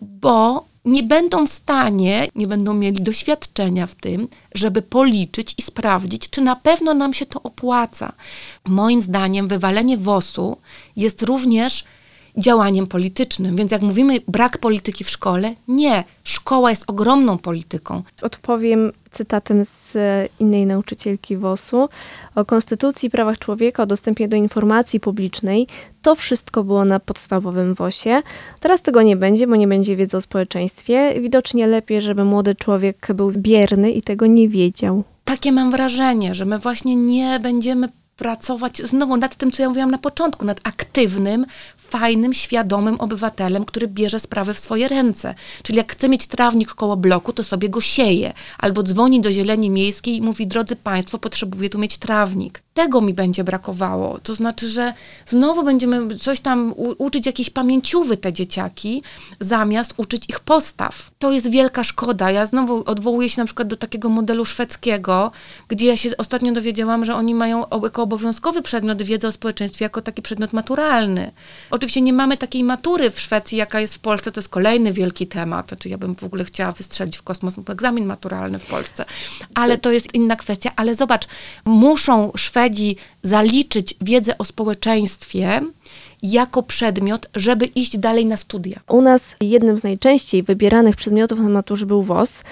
bo 0.00 0.64
nie 0.84 1.02
będą 1.02 1.46
w 1.46 1.50
stanie, 1.50 2.28
nie 2.34 2.46
będą 2.46 2.74
mieli 2.74 3.02
doświadczenia 3.02 3.86
w 3.86 3.94
tym, 3.94 4.28
żeby 4.54 4.82
policzyć 4.82 5.54
i 5.58 5.62
sprawdzić, 5.62 6.30
czy 6.30 6.40
na 6.40 6.56
pewno 6.56 6.94
nam 6.94 7.14
się 7.14 7.26
to 7.26 7.42
opłaca. 7.42 8.12
Moim 8.64 9.02
zdaniem, 9.02 9.48
wywalenie 9.48 9.98
WOS-u 9.98 10.56
jest 10.96 11.22
również 11.22 11.84
działaniem 12.36 12.86
politycznym. 12.86 13.56
Więc 13.56 13.72
jak 13.72 13.82
mówimy 13.82 14.18
brak 14.28 14.58
polityki 14.58 15.04
w 15.04 15.10
szkole, 15.10 15.54
nie. 15.68 16.04
Szkoła 16.24 16.70
jest 16.70 16.84
ogromną 16.86 17.38
polityką. 17.38 18.02
Odpowiem 18.22 18.92
cytatem 19.10 19.64
z 19.64 19.96
innej 20.40 20.66
nauczycielki 20.66 21.36
WOS-u 21.36 21.88
o 22.34 22.44
Konstytucji, 22.44 23.10
prawach 23.10 23.38
człowieka, 23.38 23.82
o 23.82 23.86
dostępie 23.86 24.28
do 24.28 24.36
informacji 24.36 25.00
publicznej. 25.00 25.66
To 26.02 26.14
wszystko 26.14 26.64
było 26.64 26.84
na 26.84 27.00
podstawowym 27.00 27.74
WOS-ie. 27.74 28.22
Teraz 28.60 28.82
tego 28.82 29.02
nie 29.02 29.16
będzie, 29.16 29.46
bo 29.46 29.56
nie 29.56 29.68
będzie 29.68 29.96
wiedzy 29.96 30.16
o 30.16 30.20
społeczeństwie. 30.20 31.20
Widocznie 31.20 31.66
lepiej, 31.66 32.02
żeby 32.02 32.24
młody 32.24 32.54
człowiek 32.54 33.08
był 33.14 33.32
bierny 33.32 33.90
i 33.90 34.02
tego 34.02 34.26
nie 34.26 34.48
wiedział. 34.48 35.04
Takie 35.24 35.52
mam 35.52 35.70
wrażenie, 35.70 36.34
że 36.34 36.44
my 36.44 36.58
właśnie 36.58 36.96
nie 36.96 37.40
będziemy 37.40 37.88
pracować 38.16 38.82
znowu 38.84 39.16
nad 39.16 39.36
tym, 39.36 39.52
co 39.52 39.62
ja 39.62 39.68
mówiłam 39.68 39.90
na 39.90 39.98
początku, 39.98 40.44
nad 40.44 40.60
aktywnym 40.64 41.46
fajnym, 42.00 42.34
świadomym 42.34 43.00
obywatelem, 43.00 43.64
który 43.64 43.88
bierze 43.88 44.20
sprawy 44.20 44.54
w 44.54 44.58
swoje 44.58 44.88
ręce. 44.88 45.34
Czyli 45.62 45.78
jak 45.78 45.92
chce 45.92 46.08
mieć 46.08 46.26
trawnik 46.26 46.74
koło 46.74 46.96
bloku, 46.96 47.32
to 47.32 47.44
sobie 47.44 47.68
go 47.68 47.80
sieje. 47.80 48.32
Albo 48.58 48.82
dzwoni 48.82 49.20
do 49.20 49.32
zieleni 49.32 49.70
miejskiej 49.70 50.16
i 50.16 50.22
mówi, 50.22 50.46
drodzy 50.46 50.76
Państwo, 50.76 51.18
potrzebuję 51.18 51.70
tu 51.70 51.78
mieć 51.78 51.98
trawnik. 51.98 52.62
Tego 52.74 53.00
mi 53.00 53.14
będzie 53.14 53.44
brakowało. 53.44 54.18
To 54.22 54.34
znaczy, 54.34 54.68
że 54.68 54.92
znowu 55.26 55.64
będziemy 55.64 56.18
coś 56.18 56.40
tam 56.40 56.74
uczyć 56.98 57.26
jakieś 57.26 57.50
pamięciówy 57.50 58.16
te 58.16 58.32
dzieciaki, 58.32 59.02
zamiast 59.40 59.94
uczyć 59.96 60.24
ich 60.28 60.40
postaw. 60.40 61.10
To 61.18 61.32
jest 61.32 61.50
wielka 61.50 61.84
szkoda. 61.84 62.30
Ja 62.30 62.46
znowu 62.46 62.82
odwołuję 62.86 63.30
się 63.30 63.42
na 63.42 63.46
przykład 63.46 63.68
do 63.68 63.76
takiego 63.76 64.08
modelu 64.08 64.44
szwedzkiego, 64.44 65.32
gdzie 65.68 65.86
ja 65.86 65.96
się 65.96 66.10
ostatnio 66.18 66.52
dowiedziałam, 66.52 67.04
że 67.04 67.14
oni 67.14 67.34
mają 67.34 67.64
jako 67.82 68.02
obowiązkowy 68.02 68.62
przedmiot 68.62 69.02
wiedzy 69.02 69.26
o 69.26 69.32
społeczeństwie 69.32 69.84
jako 69.84 70.02
taki 70.02 70.22
przedmiot 70.22 70.52
maturalny. 70.52 71.30
Oczywiście 71.70 71.85
nie 72.02 72.12
mamy 72.12 72.36
takiej 72.36 72.64
matury 72.64 73.10
w 73.10 73.20
Szwecji, 73.20 73.58
jaka 73.58 73.80
jest 73.80 73.94
w 73.94 73.98
Polsce, 73.98 74.32
to 74.32 74.40
jest 74.40 74.48
kolejny 74.48 74.92
wielki 74.92 75.26
temat. 75.26 75.68
Znaczy 75.68 75.88
ja 75.88 75.98
bym 75.98 76.14
w 76.14 76.24
ogóle 76.24 76.44
chciała 76.44 76.72
wystrzelić 76.72 77.16
w 77.16 77.22
kosmos 77.22 77.54
egzamin 77.70 78.06
maturalny 78.06 78.58
w 78.58 78.66
Polsce. 78.66 79.04
Ale 79.54 79.78
to 79.78 79.92
jest 79.92 80.14
inna 80.14 80.36
kwestia. 80.36 80.70
Ale 80.76 80.94
zobacz, 80.94 81.26
muszą 81.64 82.32
Szwedzi 82.36 82.96
zaliczyć 83.22 83.94
wiedzę 84.00 84.38
o 84.38 84.44
społeczeństwie, 84.44 85.60
jako 86.22 86.62
przedmiot, 86.62 87.26
żeby 87.34 87.64
iść 87.64 87.98
dalej 87.98 88.26
na 88.26 88.36
studia. 88.36 88.80
U 88.88 89.02
nas 89.02 89.36
jednym 89.40 89.78
z 89.78 89.82
najczęściej 89.82 90.42
wybieranych 90.42 90.96
przedmiotów 90.96 91.38
na 91.38 91.48
maturze 91.48 91.86
był 91.86 92.02
WOS, 92.02 92.42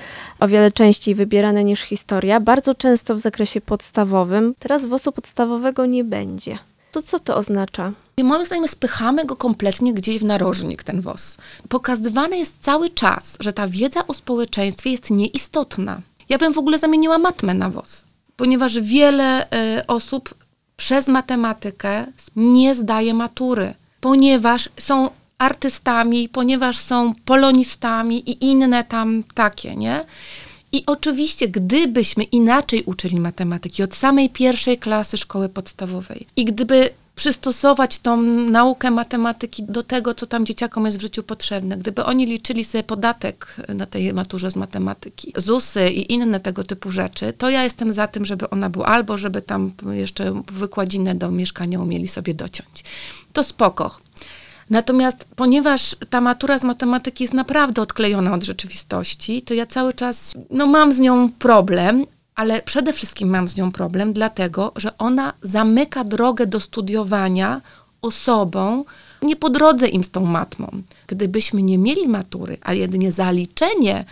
o 0.41 0.49
wiele 0.49 0.73
częściej 0.73 1.15
wybierany 1.15 1.65
niż 1.65 1.81
historia, 1.81 2.41
bardzo 2.41 2.75
często 2.75 3.15
w 3.15 3.19
zakresie 3.19 3.61
podstawowym. 3.61 4.55
Teraz 4.59 4.87
WOS-u 4.87 5.13
podstawowego 5.13 5.87
nie 5.87 6.05
będzie. 6.05 6.59
To 6.95 7.03
co 7.03 7.19
to 7.19 7.37
oznacza? 7.37 7.93
Moim 8.23 8.47
zdaniem 8.47 8.69
spychamy 8.69 9.25
go 9.25 9.37
kompletnie 9.37 9.95
gdzieś 9.95 10.19
w 10.19 10.25
narożnik, 10.25 10.83
ten 10.83 11.01
WOS. 11.01 11.37
Pokazywane 11.69 12.39
jest 12.39 12.55
cały 12.61 12.91
czas, 12.91 13.37
że 13.41 13.53
ta 13.53 13.67
wiedza 13.67 14.07
o 14.07 14.15
społeczeństwie 14.15 14.91
jest 14.91 15.11
nieistotna. 15.11 16.01
Ja 16.29 16.39
bym 16.39 16.53
w 16.53 16.59
ogóle 16.59 16.79
zamieniła 16.79 17.19
matmę 17.19 17.55
na 17.55 17.71
WOS, 17.71 18.05
ponieważ 18.37 18.81
wiele 18.81 19.45
y, 19.45 19.87
osób 19.87 20.35
przez 20.77 21.09
matematykę 21.09 22.07
nie 22.37 22.75
zdaje 22.75 23.15
matury, 23.15 23.75
ponieważ 24.01 24.69
są 24.79 25.11
artystami, 25.39 26.29
ponieważ 26.29 26.79
są 26.79 27.15
polonistami 27.25 28.31
i 28.31 28.45
inne 28.51 28.85
tam 28.85 29.23
takie, 29.35 29.77
nie? 29.77 30.05
I 30.75 30.83
oczywiście, 30.87 31.49
gdybyśmy 31.49 32.25
inaczej 32.25 32.83
uczyli 32.83 33.21
matematyki 33.21 33.83
od 33.83 33.95
samej 33.95 34.31
pierwszej 34.31 34.79
klasy 34.79 35.17
szkoły 35.17 35.49
podstawowej 35.49 36.27
i 36.37 36.45
gdyby 36.45 36.91
przystosować 37.17 37.99
tą 37.99 38.17
naukę 38.23 38.91
matematyki 38.91 39.63
do 39.63 39.83
tego, 39.83 40.15
co 40.15 40.27
tam 40.27 40.47
dzieciakom 40.47 40.87
jest 40.87 40.99
w 40.99 41.01
życiu 41.01 41.23
potrzebne. 41.23 41.77
Gdyby 41.77 42.05
oni 42.05 42.27
liczyli 42.27 42.65
sobie 42.65 42.85
podatek 42.85 43.57
na 43.69 43.87
tej 43.87 44.13
maturze 44.13 44.51
z 44.51 44.57
matematyki, 44.57 45.33
ZUSy 45.37 45.89
i 45.89 46.13
inne 46.13 46.41
tego 46.41 46.65
typu 46.65 46.91
rzeczy, 46.91 47.33
to 47.33 47.51
ja 47.51 47.65
jestem 47.65 47.93
za 47.93 48.07
tym, 48.07 48.25
żeby 48.25 48.51
ona 48.51 48.71
była, 48.71 48.87
albo 48.87 49.19
żeby 49.19 49.43
tam 49.43 49.73
jeszcze 49.93 50.43
wykładzinę 50.53 51.15
do 51.15 51.31
mieszkania 51.31 51.81
umieli 51.81 52.09
sobie 52.09 52.35
dociąć. 52.35 52.85
To 53.33 53.45
spoko. 53.45 54.04
Natomiast 54.71 55.27
ponieważ 55.37 55.97
ta 56.11 56.21
matura 56.21 56.59
z 56.59 56.65
matematyki 56.65 57.25
jest 57.25 57.35
naprawdę 57.35 57.83
odklejona 57.83 58.35
od 58.35 58.43
rzeczywistości, 58.43 59.43
to 59.43 59.55
ja 59.55 59.67
cały 59.67 59.93
czas 59.93 60.35
no, 60.51 60.67
mam 60.67 60.93
z 60.93 60.99
nią 60.99 61.33
problem, 61.39 62.07
ale 62.35 62.63
przede 62.63 62.93
wszystkim 62.93 63.29
mam 63.29 63.49
z 63.49 63.57
nią 63.57 63.73
problem, 63.73 64.13
dlatego 64.13 64.73
że 64.77 64.99
ona 64.99 65.33
zamyka 65.43 66.05
drogę 66.05 66.47
do 66.47 66.61
studiowania 66.61 67.61
osobom 68.03 68.85
nie 69.23 69.37
po 69.37 69.51
drodze 69.51 69.89
im 69.89 70.05
z 70.05 70.11
tą 70.11 70.27
matmą. 70.27 70.71
Gdybyśmy 71.07 71.63
nie 71.63 71.79
mieli 71.79 72.09
matury, 72.09 72.59
a 72.63 72.73
jedynie 72.75 73.13
zaliczenie 73.13 74.05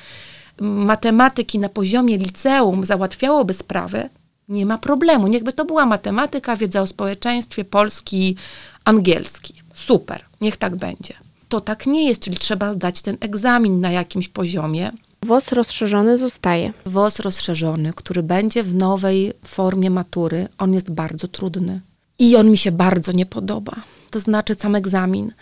matematyki 0.60 1.58
na 1.58 1.68
poziomie 1.68 2.18
liceum 2.18 2.86
załatwiałoby 2.86 3.54
sprawę, 3.54 4.08
nie 4.48 4.66
ma 4.66 4.78
problemu. 4.78 5.26
Niechby 5.26 5.52
to 5.52 5.64
była 5.64 5.86
matematyka, 5.86 6.56
wiedza 6.56 6.82
o 6.82 6.86
społeczeństwie, 6.86 7.64
polski, 7.64 8.36
angielski. 8.84 9.61
Super, 9.86 10.24
niech 10.40 10.56
tak 10.56 10.76
będzie. 10.76 11.14
To 11.48 11.60
tak 11.60 11.86
nie 11.86 12.08
jest, 12.08 12.20
czyli 12.20 12.36
trzeba 12.36 12.72
zdać 12.72 13.02
ten 13.02 13.16
egzamin 13.20 13.80
na 13.80 13.90
jakimś 13.90 14.28
poziomie. 14.28 14.92
WOS 15.22 15.52
rozszerzony 15.52 16.18
zostaje. 16.18 16.72
WOS 16.86 17.18
rozszerzony, 17.18 17.92
który 17.96 18.22
będzie 18.22 18.62
w 18.62 18.74
nowej 18.74 19.32
formie 19.44 19.90
matury, 19.90 20.48
on 20.58 20.74
jest 20.74 20.90
bardzo 20.90 21.28
trudny. 21.28 21.80
I 22.18 22.36
on 22.36 22.50
mi 22.50 22.58
się 22.58 22.72
bardzo 22.72 23.12
nie 23.12 23.26
podoba. 23.26 23.72
To 24.10 24.20
znaczy 24.20 24.54
sam 24.54 24.74
egzamin. 24.74 25.32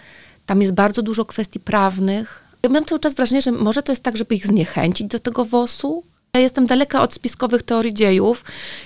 Tam 0.46 0.62
jest 0.62 0.74
bardzo 0.74 1.02
dużo 1.02 1.24
kwestii 1.24 1.60
prawnych. 1.60 2.44
Ja 2.62 2.68
mam 2.68 2.84
cały 2.84 3.00
czas 3.00 3.14
wrażenie, 3.14 3.42
że 3.42 3.52
może 3.52 3.82
to 3.82 3.92
jest 3.92 4.02
tak, 4.02 4.16
żeby 4.16 4.34
ich 4.34 4.46
zniechęcić 4.46 5.06
do 5.06 5.18
tego 5.18 5.44
WOS-u. 5.44 6.02
Ja 6.34 6.40
jestem 6.40 6.66
daleka 6.66 7.02
od 7.02 7.14
spiskowych 7.14 7.62
teorii 7.62 7.94
dziejów 7.94 8.44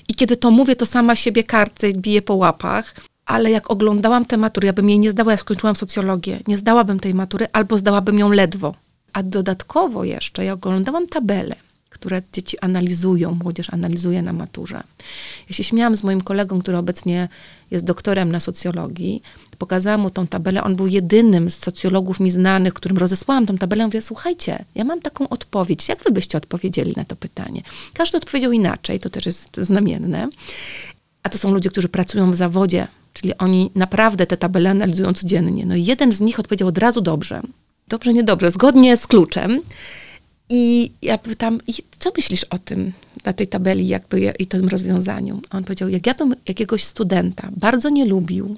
i 0.09 0.15
kiedy 0.15 0.37
to 0.37 0.51
mówię, 0.51 0.77
to 0.77 0.87
sama 0.87 1.17
siebie 1.17 1.45
karcę 1.45 1.89
i 1.89 1.95
biję 1.95 2.23
po 2.23 2.35
łapach. 2.35 2.95
Ale 3.27 3.51
jak 3.51 3.71
oglądałam 3.71 4.25
tę 4.25 4.37
maturę, 4.37 4.67
ja 4.67 4.73
bym 4.73 4.91
jej 4.91 4.99
nie 4.99 5.11
zdała, 5.11 5.33
ja 5.33 5.37
skończyłam 5.37 5.77
socjologię, 5.77 6.41
nie 6.47 6.59
zdałabym 6.59 7.01
tej 7.01 7.15
matury 7.15 7.47
albo 7.53 7.79
zdałabym 7.79 8.19
ją 8.19 8.31
ledwo. 8.31 8.75
A 9.13 9.23
dodatkowo 9.23 10.05
jeszcze, 10.05 10.45
ja 10.45 10.53
oglądałam 10.53 11.09
tabelę, 11.09 11.57
które 11.91 12.23
dzieci 12.33 12.59
analizują, 12.59 13.39
młodzież 13.43 13.71
analizuje 13.73 14.23
na 14.23 14.33
maturze. 14.33 14.83
Ja 15.49 15.57
się 15.57 15.65
śmiałam 15.65 15.97
z 15.97 16.03
moim 16.03 16.21
kolegą, 16.21 16.61
który 16.61 16.77
obecnie 16.77 17.29
jest 17.71 17.85
doktorem 17.85 18.33
na 18.33 18.41
socjologii. 18.41 19.23
Pokazałam 19.59 20.01
mu 20.01 20.11
tą 20.11 20.27
tabelę. 20.27 20.65
On 20.65 20.77
był 20.77 20.87
jedynym 20.87 21.51
z 21.51 21.59
socjologów 21.59 22.21
mi 22.21 22.31
znanych, 22.31 22.75
którym 22.75 22.99
rozesłałam 22.99 23.47
tą 23.47 23.59
tabelę. 23.59 23.85
Mówię, 23.87 24.03
słuchajcie, 24.03 24.65
ja 24.75 24.85
mam 24.85 25.01
taką 25.01 25.29
odpowiedź. 25.29 25.89
Jak 25.89 26.05
wy 26.05 26.11
byście 26.11 26.39
odpowiedzieli 26.39 26.93
na 26.97 27.05
to 27.05 27.17
pytanie? 27.17 27.63
Każdy 27.93 28.17
odpowiedział 28.17 28.53
inaczej, 28.53 29.01
to 29.01 29.11
też 29.11 29.27
jest 29.27 29.57
znamienne. 29.57 30.29
A 31.23 31.29
to 31.29 31.39
są 31.39 31.55
ludzie, 31.55 31.71
którzy 31.71 31.89
pracują 31.89 32.31
w 32.31 32.37
zawodzie, 32.37 32.87
czyli 33.15 33.39
oni 33.39 33.71
naprawdę 33.75 34.27
te 34.27 34.37
tabele 34.37 34.71
analizują 34.71 35.15
codziennie. 35.15 35.67
No 35.67 35.75
i 35.75 35.85
jeden 35.85 36.13
z 36.13 36.21
nich 36.21 36.41
odpowiedział 36.41 36.69
od 36.69 36.79
razu 36.79 37.01
dobrze. 37.01 37.41
Dobrze, 37.89 38.13
niedobrze, 38.13 38.51
zgodnie 38.51 38.97
z 38.97 39.07
kluczem. 39.07 39.61
I 40.51 40.93
ja 41.03 41.19
pytam, 41.19 41.61
co 41.99 42.11
myślisz 42.17 42.45
o 42.45 42.59
tym, 42.59 42.93
na 43.25 43.33
tej 43.33 43.47
tabeli 43.47 43.89
jakby 43.89 44.35
i 44.39 44.47
tym 44.47 44.69
rozwiązaniu? 44.69 45.41
A 45.51 45.57
on 45.57 45.65
powiedział, 45.65 45.89
jak 45.89 46.07
ja 46.07 46.15
bym 46.15 46.35
jakiegoś 46.49 46.85
studenta 46.85 47.49
bardzo 47.57 47.89
nie 47.89 48.05
lubił, 48.05 48.57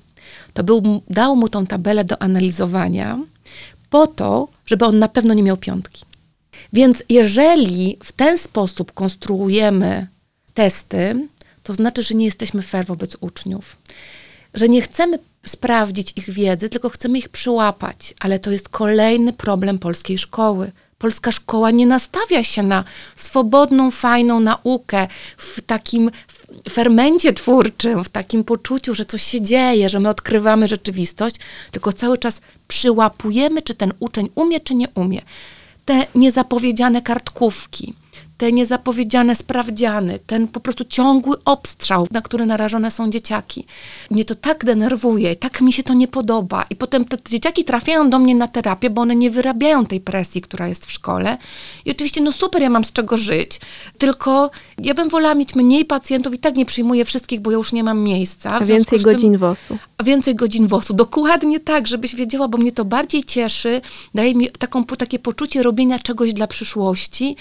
to 0.54 0.64
był, 0.64 1.02
dał 1.10 1.36
mu 1.36 1.48
tą 1.48 1.66
tabelę 1.66 2.04
do 2.04 2.22
analizowania 2.22 3.18
po 3.90 4.06
to, 4.06 4.48
żeby 4.66 4.84
on 4.84 4.98
na 4.98 5.08
pewno 5.08 5.34
nie 5.34 5.42
miał 5.42 5.56
piątki. 5.56 6.04
Więc 6.72 7.02
jeżeli 7.08 7.98
w 8.04 8.12
ten 8.12 8.38
sposób 8.38 8.92
konstruujemy 8.92 10.06
testy, 10.54 11.28
to 11.62 11.74
znaczy, 11.74 12.02
że 12.02 12.14
nie 12.14 12.24
jesteśmy 12.24 12.62
fair 12.62 12.86
wobec 12.86 13.16
uczniów. 13.20 13.76
Że 14.56 14.68
nie 14.68 14.82
chcemy 14.82 15.18
sprawdzić 15.46 16.12
ich 16.16 16.30
wiedzy, 16.30 16.68
tylko 16.68 16.88
chcemy 16.88 17.18
ich 17.18 17.28
przyłapać. 17.28 18.14
Ale 18.20 18.38
to 18.38 18.50
jest 18.50 18.68
kolejny 18.68 19.32
problem 19.32 19.78
polskiej 19.78 20.18
szkoły. 20.18 20.72
Polska 20.98 21.32
szkoła 21.32 21.70
nie 21.70 21.86
nastawia 21.86 22.44
się 22.44 22.62
na 22.62 22.84
swobodną, 23.16 23.90
fajną 23.90 24.40
naukę 24.40 25.08
w 25.36 25.60
takim 25.60 26.10
fermencie 26.70 27.32
twórczym, 27.32 28.04
w 28.04 28.08
takim 28.08 28.44
poczuciu, 28.44 28.94
że 28.94 29.04
coś 29.04 29.22
się 29.22 29.40
dzieje, 29.40 29.88
że 29.88 30.00
my 30.00 30.08
odkrywamy 30.08 30.68
rzeczywistość, 30.68 31.36
tylko 31.70 31.92
cały 31.92 32.18
czas 32.18 32.40
przyłapujemy, 32.68 33.62
czy 33.62 33.74
ten 33.74 33.92
uczeń 34.00 34.28
umie, 34.34 34.60
czy 34.60 34.74
nie 34.74 34.88
umie. 34.94 35.22
Te 35.84 36.06
niezapowiedziane 36.14 37.02
kartkówki, 37.02 37.94
te 38.38 38.52
niezapowiedziane 38.52 39.36
sprawdziany, 39.36 40.18
ten 40.26 40.48
po 40.48 40.60
prostu 40.60 40.84
ciągły 40.84 41.36
obstrzał, 41.44 42.06
na 42.10 42.22
który 42.22 42.46
narażone 42.46 42.90
są 42.90 43.10
dzieciaki. 43.10 43.66
Mnie 44.10 44.24
to 44.24 44.34
tak 44.34 44.64
denerwuje, 44.64 45.36
tak 45.36 45.60
mi 45.60 45.72
się 45.72 45.82
to 45.82 45.94
nie 45.94 46.08
podoba. 46.08 46.64
I 46.70 46.76
potem 46.76 47.04
te 47.04 47.16
dzieciaki 47.28 47.64
trafiają 47.64 48.10
do 48.10 48.18
mnie 48.18 48.34
na 48.34 48.48
terapię, 48.48 48.90
bo 48.90 49.02
one 49.02 49.16
nie 49.16 49.30
wyrabiają 49.30 49.86
tej 49.86 50.00
presji, 50.00 50.40
która 50.40 50.68
jest 50.68 50.86
w 50.86 50.92
szkole. 50.92 51.38
I 51.84 51.90
oczywiście, 51.90 52.20
no 52.20 52.32
super, 52.32 52.62
ja 52.62 52.70
mam 52.70 52.84
z 52.84 52.92
czego 52.92 53.16
żyć, 53.16 53.60
tylko 53.98 54.50
ja 54.78 54.94
bym 54.94 55.08
wolała 55.08 55.34
mieć 55.34 55.54
mniej 55.54 55.84
pacjentów 55.84 56.34
i 56.34 56.38
tak 56.38 56.56
nie 56.56 56.66
przyjmuję 56.66 57.04
wszystkich, 57.04 57.40
bo 57.40 57.50
ja 57.50 57.56
już 57.56 57.72
nie 57.72 57.84
mam 57.84 57.98
miejsca. 57.98 58.52
A 58.52 58.64
więcej 58.64 59.00
godzin 59.00 59.38
WOS-u. 59.38 59.78
A 59.98 60.04
więcej 60.04 60.34
godzin 60.34 60.66
WOS-u, 60.66 60.94
dokładnie 60.94 61.60
tak, 61.60 61.86
żebyś 61.86 62.14
wiedziała, 62.14 62.48
bo 62.48 62.58
mnie 62.58 62.72
to 62.72 62.84
bardziej 62.84 63.24
cieszy, 63.24 63.80
daje 64.14 64.34
mi 64.34 64.50
taką, 64.50 64.84
takie 64.84 65.18
poczucie 65.18 65.62
robienia 65.62 65.98
czegoś 65.98 66.32
dla 66.32 66.46
przyszłości, 66.46 67.36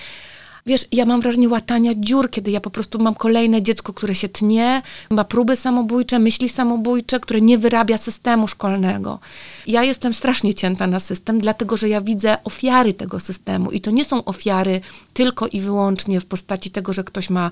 Wiesz, 0.67 0.85
ja 0.91 1.05
mam 1.05 1.21
wrażenie 1.21 1.49
łatania 1.49 1.91
dziur, 1.95 2.29
kiedy 2.29 2.51
ja 2.51 2.61
po 2.61 2.69
prostu 2.69 2.99
mam 2.99 3.15
kolejne 3.15 3.61
dziecko, 3.61 3.93
które 3.93 4.15
się 4.15 4.29
tnie, 4.29 4.81
ma 5.09 5.23
próby 5.23 5.55
samobójcze, 5.55 6.19
myśli 6.19 6.49
samobójcze, 6.49 7.19
które 7.19 7.41
nie 7.41 7.57
wyrabia 7.57 7.97
systemu 7.97 8.47
szkolnego. 8.47 9.19
Ja 9.67 9.83
jestem 9.83 10.13
strasznie 10.13 10.53
cięta 10.53 10.87
na 10.87 10.99
system, 10.99 11.39
dlatego 11.39 11.77
że 11.77 11.89
ja 11.89 12.01
widzę 12.01 12.37
ofiary 12.43 12.93
tego 12.93 13.19
systemu 13.19 13.71
i 13.71 13.81
to 13.81 13.91
nie 13.91 14.05
są 14.05 14.23
ofiary 14.23 14.81
tylko 15.13 15.47
i 15.47 15.61
wyłącznie 15.61 16.19
w 16.19 16.25
postaci 16.25 16.71
tego, 16.71 16.93
że 16.93 17.03
ktoś 17.03 17.29
ma 17.29 17.51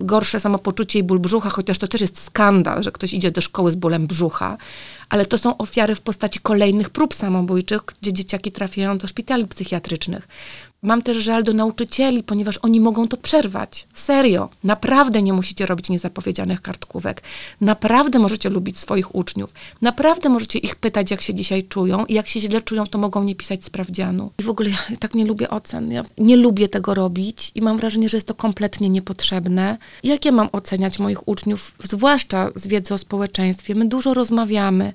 gorsze 0.00 0.40
samopoczucie 0.40 0.98
i 0.98 1.02
ból 1.02 1.18
brzucha, 1.18 1.50
chociaż 1.50 1.78
to 1.78 1.88
też 1.88 2.00
jest 2.00 2.22
skandal, 2.22 2.82
że 2.82 2.92
ktoś 2.92 3.12
idzie 3.12 3.30
do 3.30 3.40
szkoły 3.40 3.72
z 3.72 3.76
bólem 3.76 4.06
brzucha, 4.06 4.56
ale 5.08 5.26
to 5.26 5.38
są 5.38 5.56
ofiary 5.56 5.94
w 5.94 6.00
postaci 6.00 6.40
kolejnych 6.40 6.90
prób 6.90 7.14
samobójczych, 7.14 7.80
gdzie 8.02 8.12
dzieciaki 8.12 8.52
trafiają 8.52 8.98
do 8.98 9.06
szpitali 9.06 9.46
psychiatrycznych. 9.46 10.28
Mam 10.84 11.02
też 11.02 11.16
żal 11.16 11.44
do 11.44 11.52
nauczycieli, 11.52 12.22
ponieważ 12.22 12.58
oni 12.62 12.80
mogą 12.80 13.08
to 13.08 13.16
przerwać. 13.16 13.86
Serio. 13.94 14.48
Naprawdę 14.64 15.22
nie 15.22 15.32
musicie 15.32 15.66
robić 15.66 15.90
niezapowiedzianych 15.90 16.62
kartkówek. 16.62 17.22
Naprawdę 17.60 18.18
możecie 18.18 18.48
lubić 18.48 18.78
swoich 18.78 19.14
uczniów. 19.14 19.54
Naprawdę 19.82 20.28
możecie 20.28 20.58
ich 20.58 20.76
pytać, 20.76 21.10
jak 21.10 21.22
się 21.22 21.34
dzisiaj 21.34 21.64
czują. 21.64 22.06
I 22.06 22.14
jak 22.14 22.28
się 22.28 22.40
źle 22.40 22.60
czują, 22.60 22.86
to 22.86 22.98
mogą 22.98 23.24
nie 23.24 23.34
pisać 23.34 23.64
sprawdzianu. 23.64 24.30
I 24.38 24.42
w 24.42 24.48
ogóle 24.48 24.70
ja 24.70 24.96
tak 25.00 25.14
nie 25.14 25.24
lubię 25.24 25.50
ocen. 25.50 25.92
Ja 25.92 26.04
nie 26.18 26.36
lubię 26.36 26.68
tego 26.68 26.94
robić 26.94 27.52
i 27.54 27.62
mam 27.62 27.76
wrażenie, 27.76 28.08
że 28.08 28.16
jest 28.16 28.26
to 28.26 28.34
kompletnie 28.34 28.88
niepotrzebne. 28.88 29.78
Jak 30.04 30.24
ja 30.24 30.32
mam 30.32 30.48
oceniać 30.52 30.98
moich 30.98 31.28
uczniów, 31.28 31.74
zwłaszcza 31.82 32.50
z 32.54 32.66
wiedzy 32.66 32.94
o 32.94 32.98
społeczeństwie? 32.98 33.74
My 33.74 33.88
dużo 33.88 34.14
rozmawiamy 34.14 34.92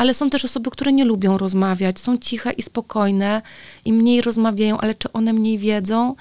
ale 0.00 0.14
są 0.14 0.30
też 0.30 0.44
osoby, 0.44 0.70
które 0.70 0.92
nie 0.92 1.04
lubią 1.04 1.38
rozmawiać, 1.38 2.00
są 2.00 2.18
ciche 2.18 2.50
i 2.52 2.62
spokojne 2.62 3.42
i 3.84 3.92
mniej 3.92 4.20
rozmawiają, 4.20 4.78
ale 4.78 4.94
czy 4.94 5.12
one 5.12 5.32
mniej 5.32 5.58
wiedzą? 5.58 6.14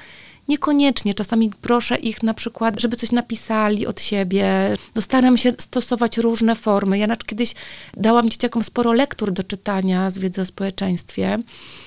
Niekoniecznie. 0.47 1.13
Czasami 1.13 1.51
proszę 1.61 1.95
ich 1.95 2.23
na 2.23 2.33
przykład, 2.33 2.79
żeby 2.79 2.95
coś 2.95 3.11
napisali 3.11 3.87
od 3.87 4.01
siebie. 4.01 4.45
No 4.95 5.01
staram 5.01 5.37
się 5.37 5.53
stosować 5.57 6.17
różne 6.17 6.55
formy. 6.55 6.97
Ja 6.97 7.15
kiedyś 7.15 7.53
dałam 7.97 8.29
dzieciakom 8.29 8.63
sporo 8.63 8.93
lektur 8.93 9.31
do 9.31 9.43
czytania 9.43 10.09
z 10.09 10.17
wiedzy 10.17 10.41
o 10.41 10.45
społeczeństwie. 10.45 11.37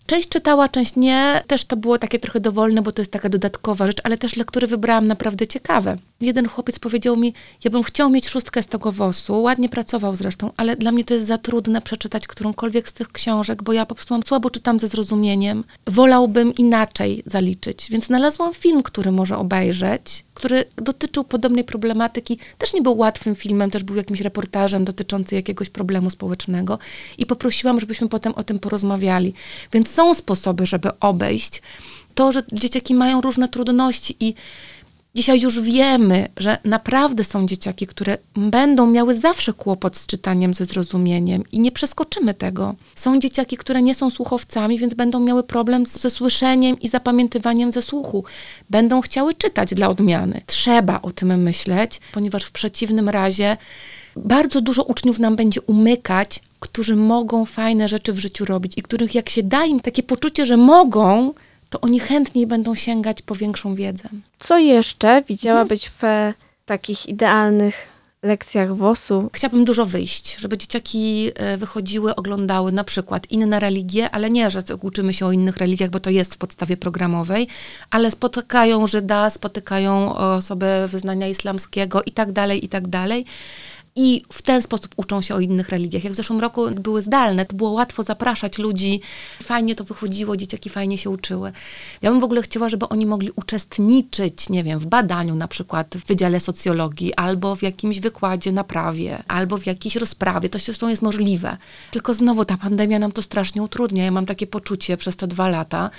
Część 0.06 0.28
czytała, 0.28 0.68
część 0.68 0.96
nie. 0.96 1.42
Też 1.46 1.64
to 1.64 1.76
było 1.76 1.98
takie 1.98 2.18
trochę 2.18 2.40
dowolne, 2.40 2.82
bo 2.82 2.92
to 2.92 3.02
jest 3.02 3.12
taka 3.12 3.28
dodatkowa 3.28 3.86
rzecz, 3.86 3.98
ale 4.04 4.18
też 4.18 4.36
lektury 4.36 4.66
wybrałam 4.66 5.06
naprawdę 5.06 5.46
ciekawe. 5.46 5.96
Jeden 6.20 6.48
chłopiec 6.48 6.78
powiedział 6.78 7.16
mi, 7.16 7.34
ja 7.64 7.70
bym 7.70 7.82
chciał 7.82 8.10
mieć 8.10 8.28
szóstkę 8.28 8.62
z 8.62 8.66
tego 8.66 8.92
WOS-u, 8.92 9.42
ładnie 9.42 9.68
pracował 9.68 10.16
zresztą, 10.16 10.50
ale 10.56 10.76
dla 10.76 10.92
mnie 10.92 11.04
to 11.04 11.14
jest 11.14 11.26
za 11.26 11.38
trudne 11.38 11.82
przeczytać 11.82 12.26
którąkolwiek 12.26 12.88
z 12.88 12.92
tych 12.92 13.12
książek, 13.12 13.62
bo 13.62 13.72
ja 13.72 13.86
po 13.86 13.94
prostu 13.94 14.14
mam 14.14 14.22
słabo 14.22 14.50
czytam 14.50 14.80
ze 14.80 14.88
zrozumieniem. 14.88 15.64
Wolałbym 15.86 16.54
inaczej 16.54 17.22
zaliczyć, 17.26 17.86
więc 17.90 18.06
znalazłam 18.06 18.54
film, 18.54 18.82
który 18.82 19.12
może 19.12 19.38
obejrzeć, 19.38 20.24
który 20.34 20.64
dotyczył 20.76 21.24
podobnej 21.24 21.64
problematyki. 21.64 22.38
Też 22.58 22.74
nie 22.74 22.82
był 22.82 22.98
łatwym 22.98 23.34
filmem, 23.34 23.70
też 23.70 23.82
był 23.82 23.96
jakimś 23.96 24.20
reportażem 24.20 24.84
dotyczącym 24.84 25.36
jakiegoś 25.36 25.70
problemu 25.70 26.10
społecznego 26.10 26.78
i 27.18 27.26
poprosiłam, 27.26 27.80
żebyśmy 27.80 28.08
potem 28.08 28.34
o 28.34 28.44
tym 28.44 28.58
porozmawiali. 28.58 29.34
Więc 29.72 29.91
są 29.92 30.14
sposoby, 30.14 30.66
żeby 30.66 30.98
obejść 31.00 31.62
to, 32.14 32.32
że 32.32 32.42
dzieciaki 32.52 32.94
mają 32.94 33.20
różne 33.20 33.48
trudności 33.48 34.16
i 34.20 34.34
Dzisiaj 35.14 35.40
już 35.40 35.60
wiemy, 35.60 36.28
że 36.36 36.58
naprawdę 36.64 37.24
są 37.24 37.46
dzieciaki, 37.46 37.86
które 37.86 38.18
będą 38.36 38.86
miały 38.86 39.18
zawsze 39.18 39.52
kłopot 39.52 39.96
z 39.96 40.06
czytaniem, 40.06 40.54
ze 40.54 40.64
zrozumieniem 40.64 41.44
i 41.52 41.60
nie 41.60 41.72
przeskoczymy 41.72 42.34
tego. 42.34 42.74
Są 42.94 43.20
dzieciaki, 43.20 43.56
które 43.56 43.82
nie 43.82 43.94
są 43.94 44.10
słuchowcami, 44.10 44.78
więc 44.78 44.94
będą 44.94 45.20
miały 45.20 45.42
problem 45.42 45.86
ze 45.86 46.10
słyszeniem 46.10 46.80
i 46.80 46.88
zapamiętywaniem 46.88 47.72
ze 47.72 47.82
słuchu. 47.82 48.24
Będą 48.70 49.00
chciały 49.00 49.34
czytać 49.34 49.74
dla 49.74 49.88
odmiany. 49.88 50.40
Trzeba 50.46 51.02
o 51.02 51.10
tym 51.10 51.42
myśleć, 51.42 52.00
ponieważ 52.12 52.44
w 52.44 52.52
przeciwnym 52.52 53.08
razie 53.08 53.56
Bardzo 54.16 54.60
dużo 54.60 54.82
uczniów 54.82 55.18
nam 55.18 55.36
będzie 55.36 55.60
umykać, 55.60 56.40
którzy 56.60 56.96
mogą 56.96 57.44
fajne 57.44 57.88
rzeczy 57.88 58.12
w 58.12 58.18
życiu 58.18 58.44
robić 58.44 58.72
i 58.76 58.82
których 58.82 59.14
jak 59.14 59.28
się 59.28 59.42
da 59.42 59.64
im 59.64 59.80
takie 59.80 60.02
poczucie, 60.02 60.46
że 60.46 60.56
mogą, 60.56 61.34
to 61.70 61.80
oni 61.80 62.00
chętniej 62.00 62.46
będą 62.46 62.74
sięgać 62.74 63.22
po 63.22 63.34
większą 63.34 63.74
wiedzę. 63.74 64.08
Co 64.40 64.58
jeszcze 64.58 65.22
widziałabyś 65.28 65.88
w 65.88 66.02
takich 66.66 67.08
idealnych 67.08 67.74
lekcjach 68.22 68.76
WOS-u? 68.76 69.30
Chciałabym 69.32 69.64
dużo 69.64 69.86
wyjść, 69.86 70.36
żeby 70.36 70.58
dzieciaki 70.58 71.30
e, 71.34 71.56
wychodziły, 71.56 72.14
oglądały 72.14 72.72
na 72.72 72.84
przykład 72.84 73.30
inne 73.30 73.60
religie, 73.60 74.10
ale 74.10 74.30
nie, 74.30 74.50
że 74.50 74.62
uczymy 74.80 75.12
się 75.12 75.26
o 75.26 75.32
innych 75.32 75.56
religiach, 75.56 75.90
bo 75.90 76.00
to 76.00 76.10
jest 76.10 76.34
w 76.34 76.38
podstawie 76.38 76.76
programowej, 76.76 77.48
ale 77.90 78.10
spotykają 78.10 78.86
Żyda, 78.86 79.30
spotykają 79.30 80.14
osoby 80.14 80.66
wyznania 80.88 81.28
islamskiego 81.28 82.02
i 82.02 82.12
tak 82.12 82.32
dalej, 82.32 82.64
i 82.64 82.68
tak 82.68 82.88
dalej. 82.88 83.24
I 83.96 84.22
w 84.32 84.42
ten 84.42 84.62
sposób 84.62 84.94
uczą 84.96 85.22
się 85.22 85.34
o 85.34 85.40
innych 85.40 85.68
religiach. 85.68 86.04
Jak 86.04 86.12
w 86.12 86.16
zeszłym 86.16 86.40
roku 86.40 86.70
były 86.70 87.02
zdalne, 87.02 87.46
to 87.46 87.56
było 87.56 87.70
łatwo 87.70 88.02
zapraszać 88.02 88.58
ludzi. 88.58 89.00
Fajnie 89.42 89.74
to 89.74 89.84
wychodziło, 89.84 90.36
dzieciaki 90.36 90.70
fajnie 90.70 90.98
się 90.98 91.10
uczyły. 91.10 91.52
Ja 92.02 92.10
bym 92.10 92.20
w 92.20 92.24
ogóle 92.24 92.42
chciała, 92.42 92.68
żeby 92.68 92.88
oni 92.88 93.06
mogli 93.06 93.30
uczestniczyć, 93.36 94.48
nie 94.48 94.64
wiem, 94.64 94.78
w 94.78 94.86
badaniu 94.86 95.34
na 95.34 95.48
przykład 95.48 95.94
w 95.96 96.06
Wydziale 96.06 96.40
Socjologii, 96.40 97.14
albo 97.14 97.56
w 97.56 97.62
jakimś 97.62 98.00
wykładzie 98.00 98.52
na 98.52 98.64
prawie, 98.64 99.22
albo 99.28 99.58
w 99.58 99.66
jakiejś 99.66 99.96
rozprawie. 99.96 100.48
To 100.48 100.58
zresztą 100.58 100.88
jest 100.88 101.02
możliwe. 101.02 101.56
Tylko 101.90 102.14
znowu 102.14 102.44
ta 102.44 102.56
pandemia 102.56 102.98
nam 102.98 103.12
to 103.12 103.22
strasznie 103.22 103.62
utrudnia. 103.62 104.04
Ja 104.04 104.10
mam 104.10 104.26
takie 104.26 104.46
poczucie 104.46 104.96
przez 104.96 105.16
te 105.16 105.26
dwa 105.26 105.48
lata, 105.48 105.90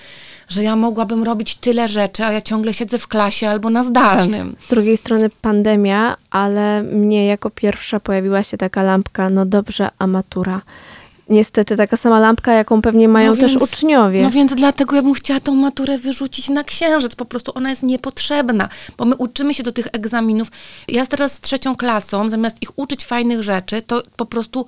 że 0.48 0.64
ja 0.64 0.76
mogłabym 0.76 1.24
robić 1.24 1.56
tyle 1.56 1.88
rzeczy, 1.88 2.24
a 2.24 2.32
ja 2.32 2.42
ciągle 2.42 2.74
siedzę 2.74 3.00
w 3.00 3.08
klasie 3.08 3.50
albo 3.50 3.70
na 3.70 3.84
zdalnym. 3.84 4.56
Z 4.58 4.68
drugiej 4.68 4.98
strony 4.98 5.30
pandemia, 5.42 6.18
ale 6.30 6.84
mnie 6.84 7.26
jako 7.26 7.50
pierwsza 7.84 8.00
pojawiła 8.00 8.44
się 8.44 8.58
taka 8.58 8.84
lampka, 8.84 9.30
no 9.30 9.46
dobrze, 9.46 9.90
amatura. 10.00 10.62
Niestety 11.30 11.78
taka 11.78 11.98
sama 11.98 12.20
lampka, 12.20 12.54
jaką 12.54 12.82
pewnie 12.82 13.08
mają 13.08 13.32
No 13.36 13.42
też 13.42 13.52
więc- 13.52 13.64
uczniowie. 13.64 14.24
No 14.24 14.32
więc 14.32 14.54
dlatego 14.56 14.96
ja 14.96 15.02
bym 15.02 15.14
chciała 15.14 15.40
tą 15.40 15.56
maturę 15.56 15.98
wyrzucić 15.98 16.50
na 16.50 16.64
księżyc. 16.64 17.16
Po 17.16 17.26
prostu 17.26 17.52
ona 17.56 17.70
jest 17.70 17.84
niepotrzebna, 17.84 18.70
bo 18.98 19.06
my 19.06 19.16
uczymy 19.16 19.54
się 19.54 19.64
do 19.64 19.72
tych 19.72 19.88
egzaminów. 19.92 20.48
Ja 20.88 21.06
teraz 21.06 21.32
z 21.34 21.42
trzecią 21.42 21.76
klasą, 21.76 22.30
zamiast 22.30 22.58
ich 22.62 22.70
uczyć 22.80 23.06
fajnych 23.06 23.44
rzeczy, 23.44 23.82
to 23.82 24.04
po 24.16 24.26
prostu 24.26 24.66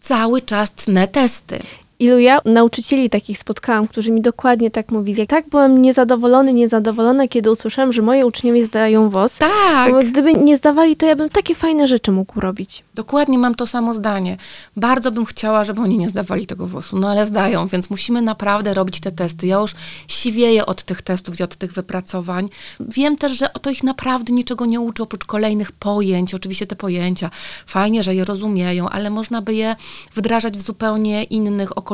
cały 0.00 0.40
czas 0.40 0.70
tnę 0.70 1.08
testy. 1.08 1.58
Ilu 2.04 2.18
ja 2.18 2.40
nauczycieli 2.44 3.10
takich 3.10 3.38
spotkałam, 3.38 3.88
którzy 3.88 4.10
mi 4.10 4.20
dokładnie 4.20 4.70
tak 4.70 4.90
mówili. 4.90 5.26
Tak 5.26 5.48
byłem 5.48 5.82
niezadowolony, 5.82 6.52
niezadowolona, 6.52 7.28
kiedy 7.28 7.50
usłyszałam, 7.50 7.92
że 7.92 8.02
moje 8.02 8.26
uczniowie 8.26 8.64
zdają 8.64 9.10
WOS. 9.10 9.38
Tak. 9.38 9.92
Bo 9.92 9.98
gdyby 9.98 10.34
nie 10.34 10.56
zdawali, 10.56 10.96
to 10.96 11.06
ja 11.06 11.16
bym 11.16 11.28
takie 11.28 11.54
fajne 11.54 11.86
rzeczy 11.86 12.12
mógł 12.12 12.40
robić. 12.40 12.84
Dokładnie 12.94 13.38
mam 13.38 13.54
to 13.54 13.66
samo 13.66 13.94
zdanie. 13.94 14.36
Bardzo 14.76 15.12
bym 15.12 15.24
chciała, 15.24 15.64
żeby 15.64 15.80
oni 15.80 15.98
nie 15.98 16.08
zdawali 16.08 16.46
tego 16.46 16.66
WOS-u, 16.66 16.98
no 16.98 17.08
ale 17.08 17.26
zdają, 17.26 17.66
więc 17.66 17.90
musimy 17.90 18.22
naprawdę 18.22 18.74
robić 18.74 19.00
te 19.00 19.12
testy. 19.12 19.46
Ja 19.46 19.56
już 19.56 19.74
siwieję 20.08 20.66
od 20.66 20.82
tych 20.82 21.02
testów 21.02 21.40
i 21.40 21.42
od 21.42 21.56
tych 21.56 21.72
wypracowań. 21.72 22.48
Wiem 22.80 23.16
też, 23.16 23.38
że 23.38 23.50
to 23.62 23.70
ich 23.70 23.82
naprawdę 23.82 24.32
niczego 24.32 24.66
nie 24.66 24.80
uczy, 24.80 25.02
oprócz 25.02 25.24
kolejnych 25.24 25.72
pojęć. 25.72 26.34
Oczywiście 26.34 26.66
te 26.66 26.76
pojęcia, 26.76 27.30
fajnie, 27.66 28.02
że 28.02 28.14
je 28.14 28.24
rozumieją, 28.24 28.88
ale 28.88 29.10
można 29.10 29.42
by 29.42 29.54
je 29.54 29.76
wdrażać 30.14 30.58
w 30.58 30.62
zupełnie 30.62 31.24
innych 31.24 31.78
okolicznościach, 31.78 31.93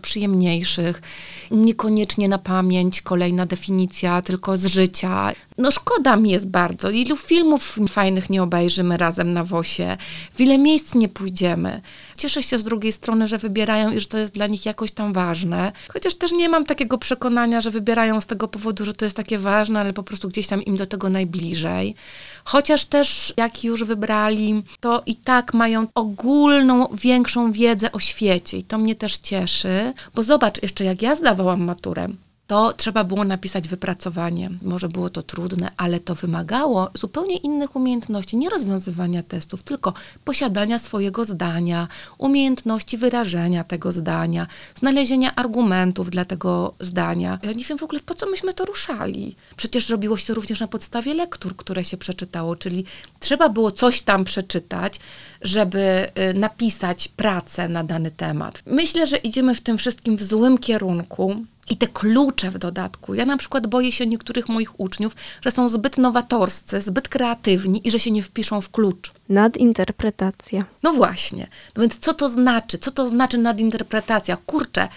przyjemniejszych. 0.00 1.02
Niekoniecznie 1.50 2.28
na 2.28 2.38
pamięć 2.38 3.02
kolejna 3.02 3.46
definicja, 3.46 4.22
tylko 4.22 4.56
z 4.56 4.66
życia. 4.66 5.32
No 5.58 5.70
szkoda 5.70 6.16
mi 6.16 6.30
jest 6.30 6.48
bardzo. 6.48 6.90
Ilu 6.90 7.16
filmów 7.16 7.78
fajnych 7.88 8.30
nie 8.30 8.42
obejrzymy 8.42 8.96
razem 8.96 9.32
na 9.32 9.44
WOSie. 9.44 9.96
W 10.34 10.40
ile 10.40 10.58
miejsc 10.58 10.94
nie 10.94 11.08
pójdziemy. 11.08 11.80
Cieszę 12.16 12.42
się 12.42 12.58
z 12.58 12.64
drugiej 12.64 12.92
strony, 12.92 13.28
że 13.28 13.38
wybierają 13.38 13.90
i 13.90 14.00
że 14.00 14.06
to 14.06 14.18
jest 14.18 14.34
dla 14.34 14.46
nich 14.46 14.66
jakoś 14.66 14.92
tam 14.92 15.12
ważne. 15.12 15.72
Chociaż 15.92 16.14
też 16.14 16.32
nie 16.32 16.48
mam 16.48 16.64
takiego 16.64 16.98
przekonania, 16.98 17.60
że 17.60 17.70
wybierają 17.70 18.20
z 18.20 18.26
tego 18.26 18.48
powodu, 18.48 18.84
że 18.84 18.94
to 18.94 19.04
jest 19.04 19.16
takie 19.16 19.38
ważne, 19.38 19.80
ale 19.80 19.92
po 19.92 20.02
prostu 20.02 20.28
gdzieś 20.28 20.46
tam 20.46 20.62
im 20.62 20.76
do 20.76 20.86
tego 20.86 21.08
najbliżej. 21.08 21.94
Chociaż 22.48 22.84
też 22.84 23.34
jak 23.36 23.64
już 23.64 23.84
wybrali, 23.84 24.62
to 24.80 25.02
i 25.06 25.16
tak 25.16 25.54
mają 25.54 25.86
ogólną, 25.94 26.88
większą 26.92 27.52
wiedzę 27.52 27.92
o 27.92 27.98
świecie 27.98 28.58
i 28.58 28.64
to 28.64 28.78
mnie 28.78 28.94
też 28.94 29.16
cieszy. 29.16 29.92
Bo 30.14 30.22
zobacz, 30.22 30.62
jeszcze 30.62 30.84
jak 30.84 31.02
ja 31.02 31.16
zdawałam 31.16 31.64
maturę, 31.64 32.08
to 32.46 32.72
trzeba 32.72 33.04
było 33.04 33.24
napisać 33.24 33.68
wypracowanie. 33.68 34.50
Może 34.62 34.88
było 34.88 35.10
to 35.10 35.22
trudne, 35.22 35.70
ale 35.76 36.00
to 36.00 36.14
wymagało 36.14 36.90
zupełnie 36.94 37.36
innych 37.36 37.76
umiejętności, 37.76 38.36
nie 38.36 38.50
rozwiązywania 38.50 39.22
testów, 39.22 39.62
tylko 39.62 39.92
posiadania 40.24 40.78
swojego 40.78 41.24
zdania, 41.24 41.88
umiejętności 42.18 42.98
wyrażenia 42.98 43.64
tego 43.64 43.92
zdania, 43.92 44.46
znalezienia 44.80 45.34
argumentów 45.34 46.10
dla 46.10 46.24
tego 46.24 46.74
zdania. 46.80 47.38
Ja 47.42 47.52
nie 47.52 47.64
wiem 47.64 47.78
w 47.78 47.82
ogóle, 47.82 48.00
po 48.00 48.14
co 48.14 48.26
myśmy 48.26 48.54
to 48.54 48.64
ruszali. 48.64 49.36
Przecież 49.56 49.88
robiło 49.88 50.16
się 50.16 50.26
to 50.26 50.34
również 50.34 50.60
na 50.60 50.68
podstawie 50.68 51.14
lektur, 51.14 51.56
które 51.56 51.84
się 51.84 51.96
przeczytało, 51.96 52.56
czyli 52.56 52.84
trzeba 53.20 53.48
było 53.48 53.70
coś 53.70 54.00
tam 54.00 54.24
przeczytać, 54.24 55.00
żeby 55.42 56.08
y, 56.30 56.34
napisać 56.34 57.08
pracę 57.08 57.68
na 57.68 57.84
dany 57.84 58.10
temat. 58.10 58.62
Myślę, 58.66 59.06
że 59.06 59.16
idziemy 59.16 59.54
w 59.54 59.60
tym 59.60 59.78
wszystkim 59.78 60.16
w 60.16 60.22
złym 60.22 60.58
kierunku. 60.58 61.44
I 61.70 61.76
te 61.76 61.86
klucze 61.86 62.50
w 62.50 62.58
dodatku. 62.58 63.14
Ja 63.14 63.24
na 63.24 63.36
przykład 63.36 63.66
boję 63.66 63.92
się 63.92 64.06
niektórych 64.06 64.48
moich 64.48 64.80
uczniów, 64.80 65.16
że 65.40 65.50
są 65.50 65.68
zbyt 65.68 65.98
nowatorscy, 65.98 66.80
zbyt 66.80 67.08
kreatywni 67.08 67.88
i 67.88 67.90
że 67.90 68.00
się 68.00 68.10
nie 68.10 68.22
wpiszą 68.22 68.60
w 68.60 68.70
klucz. 68.70 69.12
Nadinterpretacja. 69.28 70.64
No 70.82 70.92
właśnie. 70.92 71.46
No 71.76 71.80
więc 71.80 71.98
co 71.98 72.14
to 72.14 72.28
znaczy? 72.28 72.78
Co 72.78 72.90
to 72.90 73.08
znaczy 73.08 73.38
nadinterpretacja? 73.38 74.36
Kurczę, 74.36 74.88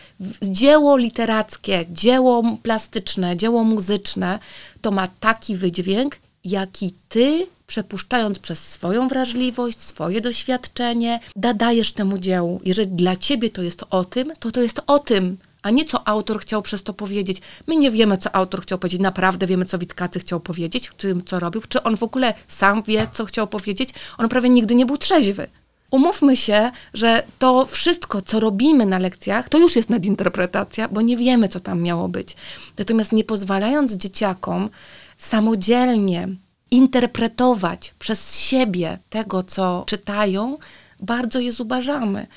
dzieło 0.42 0.98
literackie, 0.98 1.86
dzieło 1.90 2.44
plastyczne, 2.64 3.38
dzieło 3.38 3.64
muzyczne 3.64 4.40
to 4.82 4.92
ma 4.92 5.08
taki 5.20 5.56
wydźwięk, 5.56 6.16
jaki 6.44 6.94
ty, 7.10 7.48
przepuszczając 7.68 8.40
przez 8.40 8.68
swoją 8.68 9.08
wrażliwość, 9.08 9.82
swoje 9.82 10.22
doświadczenie, 10.22 11.20
dadajesz 11.36 11.92
temu 11.92 12.18
dziełu. 12.18 12.62
Jeżeli 12.66 12.92
dla 12.92 13.16
ciebie 13.16 13.50
to 13.50 13.62
jest 13.62 13.84
o 13.90 14.06
tym, 14.06 14.34
to 14.40 14.52
to 14.52 14.62
jest 14.62 14.82
o 14.88 15.00
tym, 15.00 15.38
a 15.62 15.70
nie 15.70 15.86
co 15.86 16.08
autor 16.08 16.42
chciał 16.42 16.62
przez 16.62 16.84
to 16.84 16.94
powiedzieć. 16.94 17.42
My 17.68 17.76
nie 17.76 17.92
wiemy, 17.92 18.18
co 18.18 18.36
autor 18.36 18.62
chciał 18.62 18.78
powiedzieć. 18.78 19.02
Naprawdę 19.02 19.48
wiemy, 19.48 19.66
co 19.66 19.78
Witkacy 19.78 20.20
chciał 20.20 20.40
powiedzieć, 20.40 20.92
czy 20.98 21.16
co 21.26 21.40
robił, 21.40 21.62
czy 21.70 21.84
on 21.84 21.98
w 21.98 22.04
ogóle 22.04 22.34
sam 22.48 22.84
wie, 22.84 23.08
co 23.12 23.26
chciał 23.26 23.48
powiedzieć. 23.48 23.90
On 24.18 24.30
prawie 24.30 24.50
nigdy 24.50 24.76
nie 24.76 24.86
był 24.86 24.98
trzeźwy. 24.98 25.48
Umówmy 25.92 26.38
się, 26.38 26.72
że 26.94 27.24
to 27.40 27.66
wszystko, 27.66 28.22
co 28.22 28.40
robimy 28.40 28.86
na 28.86 29.00
lekcjach, 29.00 29.50
to 29.50 29.58
już 29.58 29.76
jest 29.76 29.90
nadinterpretacja, 29.90 30.88
bo 30.88 31.02
nie 31.02 31.18
wiemy, 31.18 31.48
co 31.48 31.60
tam 31.60 31.82
miało 31.82 32.08
być. 32.08 32.36
Natomiast 32.78 33.12
nie 33.12 33.24
pozwalając 33.24 33.94
dzieciakom 33.94 34.70
samodzielnie 35.18 36.28
interpretować 36.72 37.94
przez 38.00 38.40
siebie 38.40 38.98
tego, 39.10 39.44
co 39.44 39.84
czytają, 39.88 40.58
bardzo 41.00 41.40
je 41.40 41.52
zubażamy. 41.52 42.28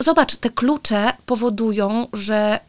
Zobacz, 0.00 0.36
te 0.36 0.50
klucze 0.50 1.12
powodują, 1.26 2.06
że 2.12 2.60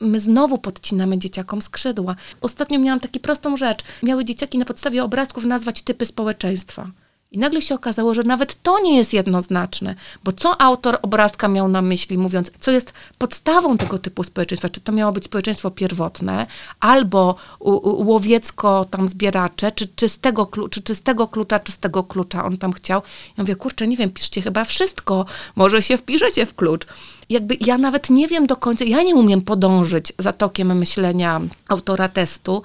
my 0.00 0.20
znowu 0.20 0.58
podcinamy 0.58 1.18
dzieciakom 1.18 1.62
skrzydła. 1.62 2.16
Ostatnio 2.40 2.78
miałam 2.78 3.00
taką 3.00 3.20
prostą 3.20 3.56
rzecz. 3.56 3.80
Miały 4.02 4.24
dzieciaki 4.24 4.58
na 4.58 4.64
podstawie 4.64 5.04
obrazków 5.04 5.44
nazwać 5.44 5.82
typy 5.82 6.06
społeczeństwa. 6.06 6.86
I 7.34 7.38
nagle 7.38 7.62
się 7.62 7.74
okazało, 7.74 8.14
że 8.14 8.22
nawet 8.22 8.62
to 8.62 8.80
nie 8.80 8.96
jest 8.96 9.12
jednoznaczne, 9.12 9.94
bo 10.24 10.32
co 10.32 10.60
autor 10.60 10.98
obrazka 11.02 11.48
miał 11.48 11.68
na 11.68 11.82
myśli, 11.82 12.18
mówiąc, 12.18 12.50
co 12.60 12.70
jest 12.70 12.92
podstawą 13.18 13.78
tego 13.78 13.98
typu 13.98 14.24
społeczeństwa? 14.24 14.68
Czy 14.68 14.80
to 14.80 14.92
miało 14.92 15.12
być 15.12 15.24
społeczeństwo 15.24 15.70
pierwotne, 15.70 16.46
albo 16.80 17.36
łowiecko 17.84 18.86
tam 18.90 19.08
zbieracze, 19.08 19.72
czy 19.72 19.88
czystego, 19.88 20.44
klu- 20.44 20.68
czy 20.68 20.82
czystego 20.82 21.28
klucza, 21.28 21.58
czystego 21.58 22.04
klucza 22.04 22.44
on 22.44 22.56
tam 22.56 22.72
chciał? 22.72 23.02
Ja 23.38 23.42
mówię, 23.42 23.56
kurczę, 23.56 23.86
nie 23.86 23.96
wiem, 23.96 24.10
piszcie 24.10 24.42
chyba 24.42 24.64
wszystko, 24.64 25.26
może 25.56 25.82
się 25.82 25.98
wpiszecie 25.98 26.46
w 26.46 26.54
klucz. 26.54 26.86
Jakby 27.30 27.56
ja 27.60 27.78
nawet 27.78 28.10
nie 28.10 28.28
wiem 28.28 28.46
do 28.46 28.56
końca, 28.56 28.84
ja 28.84 29.02
nie 29.02 29.14
umiem 29.14 29.42
podążyć 29.42 30.12
za 30.18 30.32
tokiem 30.32 30.78
myślenia 30.78 31.40
autora 31.68 32.08
testu, 32.08 32.62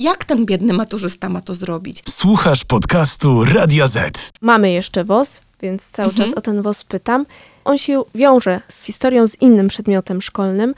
jak 0.00 0.24
ten 0.24 0.46
biedny 0.46 0.72
maturzysta 0.72 1.28
ma 1.28 1.40
to 1.40 1.54
zrobić. 1.54 2.02
Słuchasz 2.08 2.64
podcastu 2.64 3.44
Radia 3.44 3.86
Z. 3.88 4.30
Mamy 4.40 4.70
jeszcze 4.72 5.04
WOS, 5.04 5.40
więc 5.62 5.90
cały 5.90 6.08
Mhm. 6.10 6.28
czas 6.28 6.38
o 6.38 6.40
ten 6.40 6.62
WOS 6.62 6.84
pytam. 6.84 7.26
On 7.64 7.78
się 7.78 8.02
wiąże 8.14 8.60
z 8.68 8.84
historią 8.84 9.26
z 9.26 9.36
innym 9.42 9.68
przedmiotem 9.68 10.22
szkolnym. 10.22 10.74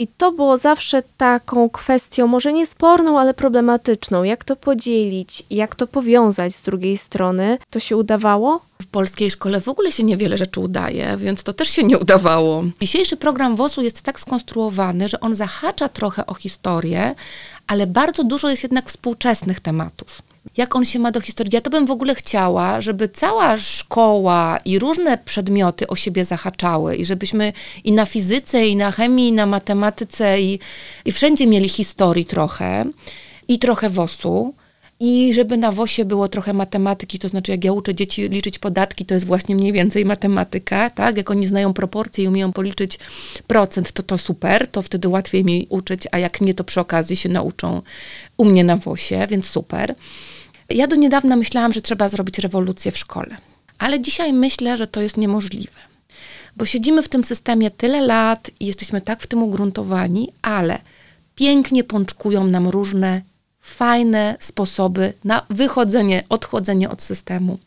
I 0.00 0.06
to 0.06 0.32
było 0.32 0.56
zawsze 0.56 1.02
taką 1.16 1.70
kwestią, 1.70 2.26
może 2.26 2.52
nie 2.52 2.66
sporną, 2.66 3.18
ale 3.20 3.34
problematyczną. 3.34 4.22
Jak 4.22 4.44
to 4.44 4.56
podzielić, 4.56 5.42
jak 5.50 5.74
to 5.76 5.86
powiązać 5.86 6.54
z 6.54 6.62
drugiej 6.62 6.96
strony? 6.96 7.58
To 7.70 7.80
się 7.80 7.96
udawało? 7.96 8.60
W 8.82 8.86
polskiej 8.86 9.30
szkole 9.30 9.60
w 9.60 9.68
ogóle 9.68 9.92
się 9.92 10.04
niewiele 10.04 10.38
rzeczy 10.38 10.60
udaje, 10.60 11.16
więc 11.16 11.42
to 11.42 11.52
też 11.52 11.68
się 11.70 11.82
nie 11.84 11.98
udawało. 11.98 12.64
Dzisiejszy 12.80 13.16
program 13.16 13.56
WOS-u 13.56 13.82
jest 13.82 14.02
tak 14.02 14.20
skonstruowany, 14.20 15.08
że 15.08 15.20
on 15.20 15.34
zahacza 15.34 15.88
trochę 15.88 16.26
o 16.26 16.34
historię, 16.34 17.14
ale 17.68 17.86
bardzo 17.86 18.24
dużo 18.24 18.50
jest 18.50 18.62
jednak 18.62 18.88
współczesnych 18.88 19.60
tematów. 19.60 20.22
jak 20.56 20.76
on 20.76 20.84
się 20.84 20.98
ma 20.98 21.10
do 21.12 21.20
historii. 21.20 21.54
Ja 21.54 21.60
to 21.60 21.70
bym 21.70 21.86
w 21.86 21.90
ogóle 21.90 22.14
chciała, 22.14 22.80
żeby 22.80 23.08
cała 23.08 23.58
szkoła 23.58 24.58
i 24.64 24.78
różne 24.78 25.18
przedmioty 25.18 25.86
o 25.86 25.96
siebie 25.96 26.24
zahaczały 26.24 26.96
i 26.96 27.04
żebyśmy 27.04 27.52
i 27.84 27.92
na 27.92 28.06
fizyce, 28.06 28.68
i 28.68 28.76
na 28.76 28.90
chemii, 28.92 29.28
i 29.28 29.32
na 29.32 29.46
matematyce, 29.46 30.40
i, 30.40 30.58
i 31.04 31.12
wszędzie 31.12 31.46
mieli 31.46 31.68
historii 31.68 32.24
trochę 32.24 32.84
i 33.48 33.58
trochę 33.58 33.90
WOS-u. 33.90 34.54
I 35.00 35.34
żeby 35.34 35.56
na 35.56 35.72
WOSie 35.72 36.04
było 36.04 36.28
trochę 36.28 36.52
matematyki, 36.52 37.18
to 37.18 37.28
znaczy 37.28 37.52
jak 37.52 37.64
ja 37.64 37.72
uczę 37.72 37.94
dzieci 37.94 38.28
liczyć 38.28 38.58
podatki, 38.58 39.06
to 39.06 39.14
jest 39.14 39.26
właśnie 39.26 39.54
mniej 39.54 39.72
więcej 39.72 40.04
matematyka, 40.04 40.90
tak? 40.90 41.16
Jak 41.16 41.30
oni 41.30 41.46
znają 41.46 41.72
proporcje 41.72 42.24
i 42.24 42.28
umieją 42.28 42.52
policzyć 42.52 42.98
procent, 43.46 43.92
to 43.92 44.02
to 44.02 44.18
super, 44.18 44.68
to 44.68 44.82
wtedy 44.82 45.08
łatwiej 45.08 45.44
mi 45.44 45.66
uczyć, 45.70 46.02
a 46.12 46.18
jak 46.18 46.40
nie, 46.40 46.54
to 46.54 46.64
przy 46.64 46.80
okazji 46.80 47.16
się 47.16 47.28
nauczą 47.28 47.82
u 48.36 48.44
mnie 48.44 48.64
na 48.64 48.76
WOSie, 48.76 49.26
więc 49.28 49.50
super. 49.50 49.94
Ja 50.70 50.86
do 50.86 50.96
niedawna 50.96 51.36
myślałam, 51.36 51.72
że 51.72 51.82
trzeba 51.82 52.08
zrobić 52.08 52.38
rewolucję 52.38 52.92
w 52.92 52.98
szkole, 52.98 53.36
ale 53.78 54.00
dzisiaj 54.00 54.32
myślę, 54.32 54.76
że 54.76 54.86
to 54.86 55.00
jest 55.00 55.16
niemożliwe, 55.16 55.80
bo 56.56 56.64
siedzimy 56.64 57.02
w 57.02 57.08
tym 57.08 57.24
systemie 57.24 57.70
tyle 57.70 58.00
lat 58.00 58.50
i 58.60 58.66
jesteśmy 58.66 59.00
tak 59.00 59.22
w 59.22 59.26
tym 59.26 59.42
ugruntowani, 59.42 60.32
ale 60.42 60.78
pięknie 61.34 61.84
pączkują 61.84 62.46
nam 62.46 62.68
różne 62.68 63.27
fajne 63.68 64.36
sposoby 64.40 65.12
na 65.24 65.42
wychodzenie, 65.50 66.24
odchodzenie 66.28 66.90
od 66.90 67.02
systemu. 67.02 67.58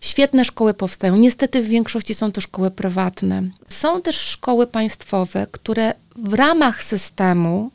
Świetne 0.00 0.44
szkoły 0.44 0.74
powstają. 0.74 1.16
Niestety 1.16 1.62
w 1.62 1.68
większości 1.68 2.14
są 2.14 2.32
to 2.32 2.40
szkoły 2.40 2.70
prywatne. 2.70 3.42
Są 3.68 4.02
też 4.02 4.16
szkoły 4.16 4.66
państwowe, 4.66 5.46
które 5.50 5.94
w 6.16 6.34
ramach 6.34 6.84
systemu 6.84 7.70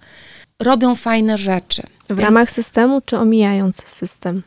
robią 0.60 0.96
fajne 0.96 1.38
rzeczy. 1.38 1.84
W 2.04 2.08
Więc 2.08 2.20
ramach 2.20 2.52
systemu 2.52 3.02
czy 3.02 3.18
omijając 3.18 3.88
system? 3.88 4.44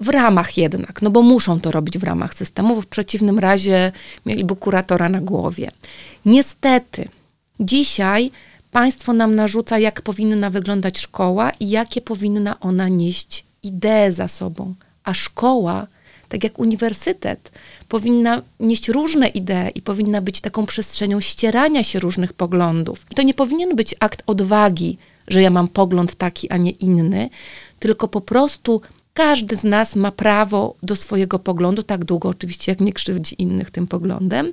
w 0.00 0.08
ramach 0.08 0.56
jednak, 0.56 1.02
no 1.02 1.10
bo 1.10 1.22
muszą 1.22 1.60
to 1.60 1.70
robić 1.70 1.98
w 1.98 2.04
ramach 2.04 2.34
systemu, 2.34 2.74
bo 2.74 2.82
w 2.82 2.86
przeciwnym 2.86 3.38
razie 3.38 3.92
mieliby 4.26 4.56
kuratora 4.56 5.08
na 5.08 5.20
głowie. 5.20 5.70
Niestety, 6.24 7.08
dzisiaj 7.60 8.30
państwo 8.70 9.12
nam 9.12 9.34
narzuca, 9.34 9.78
jak 9.78 10.02
powinna 10.02 10.50
wyglądać 10.50 10.98
szkoła 10.98 11.50
i 11.60 11.68
jakie 11.68 12.00
powinna 12.00 12.60
ona 12.60 12.88
nieść 12.88 13.44
idee 13.62 14.12
za 14.12 14.28
sobą. 14.28 14.74
A 15.04 15.14
szkoła, 15.14 15.86
tak 16.28 16.44
jak 16.44 16.58
uniwersytet, 16.58 17.50
powinna 17.88 18.42
nieść 18.60 18.88
różne 18.88 19.28
idee 19.28 19.70
i 19.74 19.82
powinna 19.82 20.20
być 20.20 20.40
taką 20.40 20.66
przestrzenią 20.66 21.20
ścierania 21.20 21.84
się 21.84 22.00
różnych 22.00 22.32
poglądów. 22.32 23.06
To 23.14 23.22
nie 23.22 23.34
powinien 23.34 23.76
być 23.76 23.94
akt 24.00 24.22
odwagi, 24.26 24.98
że 25.28 25.42
ja 25.42 25.50
mam 25.50 25.68
pogląd 25.68 26.14
taki, 26.14 26.50
a 26.50 26.56
nie 26.56 26.70
inny, 26.70 27.30
tylko 27.78 28.08
po 28.08 28.20
prostu 28.20 28.80
każdy 29.14 29.56
z 29.56 29.64
nas 29.64 29.96
ma 29.96 30.10
prawo 30.10 30.74
do 30.82 30.96
swojego 30.96 31.38
poglądu, 31.38 31.82
tak 31.82 32.04
długo 32.04 32.28
oczywiście, 32.28 32.72
jak 32.72 32.80
nie 32.80 32.92
krzywdzi 32.92 33.42
innych 33.42 33.70
tym 33.70 33.86
poglądem, 33.86 34.52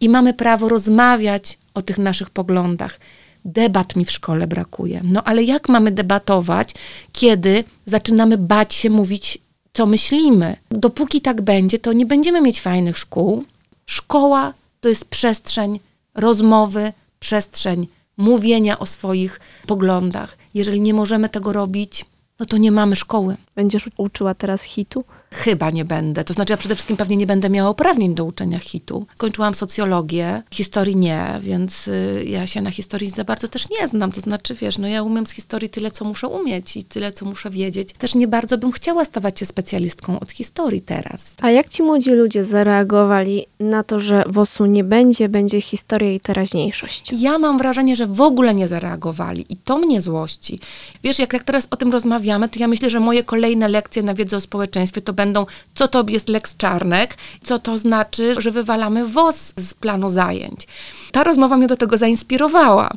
i 0.00 0.08
mamy 0.08 0.34
prawo 0.34 0.68
rozmawiać 0.68 1.58
o 1.74 1.82
tych 1.82 1.98
naszych 1.98 2.30
poglądach. 2.30 2.98
Debat 3.46 3.96
mi 3.96 4.04
w 4.04 4.10
szkole 4.10 4.46
brakuje. 4.46 5.00
No 5.04 5.22
ale 5.24 5.42
jak 5.42 5.68
mamy 5.68 5.90
debatować, 5.90 6.74
kiedy 7.12 7.64
zaczynamy 7.86 8.38
bać 8.38 8.74
się 8.74 8.90
mówić, 8.90 9.38
co 9.72 9.86
myślimy? 9.86 10.56
Dopóki 10.70 11.20
tak 11.20 11.42
będzie, 11.42 11.78
to 11.78 11.92
nie 11.92 12.06
będziemy 12.06 12.40
mieć 12.40 12.60
fajnych 12.60 12.98
szkół. 12.98 13.44
Szkoła 13.86 14.52
to 14.80 14.88
jest 14.88 15.04
przestrzeń 15.04 15.80
rozmowy, 16.14 16.92
przestrzeń 17.20 17.86
mówienia 18.16 18.78
o 18.78 18.86
swoich 18.86 19.40
poglądach. 19.66 20.36
Jeżeli 20.54 20.80
nie 20.80 20.94
możemy 20.94 21.28
tego 21.28 21.52
robić, 21.52 22.04
no 22.40 22.46
to 22.46 22.56
nie 22.56 22.72
mamy 22.72 22.96
szkoły. 22.96 23.36
Będziesz 23.54 23.90
uczyła 23.96 24.34
teraz 24.34 24.62
hitu? 24.62 25.04
Chyba 25.36 25.70
nie 25.70 25.84
będę. 25.84 26.24
To 26.24 26.34
znaczy, 26.34 26.52
ja 26.52 26.56
przede 26.56 26.74
wszystkim 26.74 26.96
pewnie 26.96 27.16
nie 27.16 27.26
będę 27.26 27.50
miała 27.50 27.70
uprawnień 27.70 28.14
do 28.14 28.24
uczenia 28.24 28.58
hitu. 28.58 29.06
Kończyłam 29.16 29.54
socjologię, 29.54 30.42
historii 30.50 30.96
nie, 30.96 31.40
więc 31.40 31.88
y, 31.88 32.24
ja 32.26 32.46
się 32.46 32.62
na 32.62 32.70
historii 32.70 33.10
za 33.10 33.24
bardzo 33.24 33.48
też 33.48 33.70
nie 33.70 33.88
znam. 33.88 34.12
To 34.12 34.20
znaczy, 34.20 34.54
wiesz, 34.54 34.78
no 34.78 34.88
ja 34.88 35.02
umiem 35.02 35.26
z 35.26 35.30
historii 35.30 35.68
tyle, 35.68 35.90
co 35.90 36.04
muszę 36.04 36.28
umieć 36.28 36.76
i 36.76 36.84
tyle, 36.84 37.12
co 37.12 37.24
muszę 37.26 37.50
wiedzieć. 37.50 37.92
Też 37.92 38.14
nie 38.14 38.28
bardzo 38.28 38.58
bym 38.58 38.72
chciała 38.72 39.04
stawać 39.04 39.38
się 39.38 39.46
specjalistką 39.46 40.20
od 40.20 40.32
historii 40.32 40.80
teraz. 40.80 41.34
A 41.40 41.50
jak 41.50 41.68
ci 41.68 41.82
młodzi 41.82 42.10
ludzie 42.10 42.44
zareagowali 42.44 43.46
na 43.60 43.82
to, 43.82 44.00
że 44.00 44.24
WOS-u 44.26 44.66
nie 44.66 44.84
będzie, 44.84 45.28
będzie 45.28 45.60
historia 45.60 46.12
i 46.12 46.20
teraźniejszość? 46.20 47.12
Ja 47.12 47.38
mam 47.38 47.58
wrażenie, 47.58 47.96
że 47.96 48.06
w 48.06 48.20
ogóle 48.20 48.54
nie 48.54 48.68
zareagowali 48.68 49.46
i 49.48 49.56
to 49.56 49.78
mnie 49.78 50.00
złości. 50.00 50.60
Wiesz, 51.02 51.18
jak, 51.18 51.32
jak 51.32 51.44
teraz 51.44 51.68
o 51.70 51.76
tym 51.76 51.92
rozmawiamy, 51.92 52.48
to 52.48 52.60
ja 52.60 52.68
myślę, 52.68 52.90
że 52.90 53.00
moje 53.00 53.24
kolejne 53.24 53.68
lekcje 53.68 54.02
na 54.02 54.14
wiedzę 54.14 54.36
o 54.36 54.40
społeczeństwie 54.40 55.00
to 55.00 55.12
będą, 55.12 55.25
co 55.74 55.88
to 55.88 56.04
jest 56.08 56.28
Lex 56.28 56.56
Czarnek, 56.56 57.16
co 57.44 57.58
to 57.58 57.78
znaczy, 57.78 58.34
że 58.38 58.50
wywalamy 58.50 59.06
WOS 59.06 59.52
z 59.56 59.74
planu 59.74 60.08
zajęć. 60.08 60.66
Ta 61.16 61.24
rozmowa 61.24 61.56
mnie 61.56 61.66
do 61.66 61.76
tego 61.76 61.98
zainspirowała. 61.98 62.90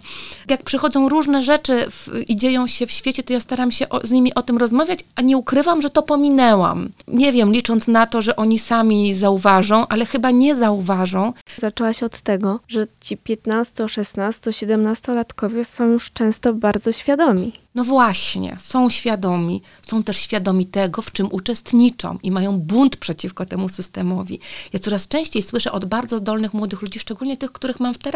Jak 0.48 0.64
przychodzą 0.64 1.10
różne 1.10 1.42
rzeczy 1.42 1.86
w, 1.92 2.10
i 2.28 2.36
dzieją 2.36 2.68
się 2.68 2.88
w 2.88 2.92
świecie, 2.92 3.24
to 3.24 3.34
ja 3.34 3.40
staram 3.40 3.72
się 3.72 3.90
o, 3.90 4.08
z 4.08 4.12
nimi 4.12 4.34
o 4.34 4.42
tym 4.42 4.58
rozmawiać, 4.58 5.00
a 5.16 5.22
nie 5.22 5.38
ukrywam, 5.38 5.82
że 5.82 5.90
to 5.90 6.04
pominęłam. 6.04 6.90
Nie 7.08 7.34
wiem, 7.34 7.52
licząc 7.52 7.88
na 7.88 8.06
to, 8.06 8.22
że 8.22 8.36
oni 8.36 8.60
sami 8.60 9.14
zauważą, 9.14 9.88
ale 9.88 10.06
chyba 10.06 10.32
nie 10.32 10.56
zauważą, 10.56 11.34
Zaczęłaś 11.60 12.04
od 12.04 12.22
tego, 12.22 12.60
że 12.68 12.88
ci 13.02 13.18
15, 13.18 13.90
16, 13.90 14.52
17-latkowie 14.52 15.64
są 15.64 15.86
już 15.86 16.12
często 16.12 16.54
bardzo 16.54 16.92
świadomi. 16.92 17.52
No 17.76 17.84
właśnie, 17.84 18.58
są 18.60 18.90
świadomi, 18.90 19.62
są 19.82 20.04
też 20.04 20.18
świadomi 20.18 20.66
tego, 20.66 21.02
w 21.02 21.12
czym 21.12 21.28
uczestniczą 21.32 22.18
i 22.24 22.32
mają 22.32 22.60
bunt 22.60 22.98
przeciwko 22.98 23.46
temu 23.46 23.70
systemowi. 23.70 24.40
Ja 24.74 24.80
coraz 24.80 25.08
częściej 25.08 25.44
słyszę 25.44 25.72
od 25.72 25.86
bardzo 25.86 26.18
zdolnych 26.18 26.54
młodych 26.54 26.82
ludzi, 26.82 27.00
szczególnie 27.00 27.38
tych, 27.38 27.52
których 27.52 27.80
mam 27.80 27.94
w 27.94 27.98
terapii, 27.98 28.09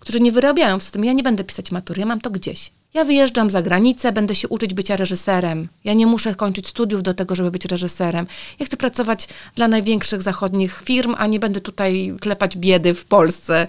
którzy 0.00 0.20
nie 0.20 0.32
wyrabiają 0.32 0.78
w 0.78 0.82
systemie. 0.82 1.08
Ja 1.08 1.12
nie 1.12 1.22
będę 1.22 1.44
pisać 1.44 1.72
matury, 1.72 2.00
ja 2.00 2.06
mam 2.06 2.20
to 2.20 2.30
gdzieś. 2.30 2.70
Ja 2.94 3.04
wyjeżdżam 3.04 3.50
za 3.50 3.62
granicę, 3.62 4.12
będę 4.12 4.34
się 4.34 4.48
uczyć 4.48 4.74
bycia 4.74 4.96
reżyserem. 4.96 5.68
Ja 5.84 5.94
nie 5.94 6.06
muszę 6.06 6.34
kończyć 6.34 6.68
studiów 6.68 7.02
do 7.02 7.14
tego, 7.14 7.34
żeby 7.34 7.50
być 7.50 7.64
reżyserem. 7.64 8.26
Ja 8.58 8.66
chcę 8.66 8.76
pracować 8.76 9.28
dla 9.54 9.68
największych 9.68 10.22
zachodnich 10.22 10.82
firm, 10.84 11.14
a 11.18 11.26
nie 11.26 11.40
będę 11.40 11.60
tutaj 11.60 12.14
klepać 12.20 12.56
biedy 12.56 12.94
w 12.94 13.04
Polsce. 13.04 13.66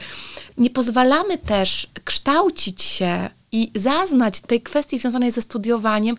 Nie 0.57 0.69
pozwalamy 0.69 1.37
też 1.37 1.87
kształcić 2.05 2.81
się 2.81 3.29
i 3.51 3.71
zaznać 3.75 4.41
tej 4.41 4.61
kwestii 4.61 4.97
związanej 4.97 5.31
ze 5.31 5.41
studiowaniem 5.41 6.17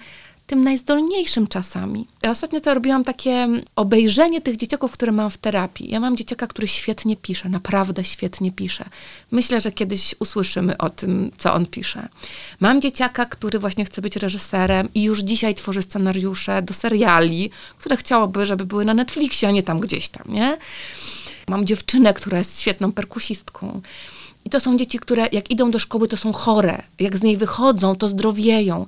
tym 0.53 0.65
najzdolniejszym 0.65 1.47
czasami. 1.47 2.07
Ja 2.23 2.31
ostatnio 2.31 2.61
to 2.61 2.75
robiłam 2.75 3.05
takie 3.05 3.49
obejrzenie 3.77 4.41
tych 4.41 4.57
dzieciaków, 4.57 4.93
które 4.93 5.13
mam 5.13 5.31
w 5.31 5.39
terapii. 5.39 5.91
Ja 5.91 6.01
mam 6.01 6.17
dzieciaka, 6.17 6.47
który 6.47 6.69
świetnie 6.69 7.17
pisze, 7.17 7.49
naprawdę 7.49 8.05
świetnie 8.05 8.53
pisze. 8.53 8.85
Myślę, 9.31 9.61
że 9.61 9.73
kiedyś 9.73 10.15
usłyszymy 10.19 10.79
o 10.79 10.91
tym, 10.91 11.31
co 11.39 11.55
on 11.55 11.67
pisze. 11.67 12.09
Mam 12.61 12.81
dzieciaka, 12.81 13.27
który 13.27 13.59
właśnie 13.59 13.85
chce 13.85 14.03
być 14.03 14.17
reżyserem 14.17 14.89
i 14.95 15.03
już 15.03 15.21
dzisiaj 15.21 15.55
tworzy 15.55 15.83
scenariusze 15.83 16.63
do 16.63 16.75
seriali, 16.75 17.51
które 17.79 17.97
chciałoby, 17.97 18.47
żeby 18.47 18.67
były 18.67 18.85
na 18.85 18.95
Netflixie, 18.95 19.49
a 19.49 19.53
nie 19.53 19.63
tam 19.63 19.81
gdzieś 19.81 20.09
tam, 20.09 20.25
nie? 20.29 20.57
Mam 21.49 21.67
dziewczynę, 21.67 22.15
która 22.15 22.39
jest 22.39 22.61
świetną 22.61 22.93
perkusistką. 22.93 23.81
I 24.45 24.51
to 24.51 24.61
są 24.61 24.77
dzieci, 24.77 24.99
które 24.99 25.29
jak 25.33 25.51
idą 25.51 25.71
do 25.71 25.79
szkoły, 25.79 26.09
to 26.09 26.17
są 26.17 26.33
chore. 26.33 26.83
Jak 27.01 27.17
z 27.17 27.23
niej 27.23 27.37
wychodzą, 27.37 27.97
to 27.97 28.09
zdrowieją. 28.09 28.87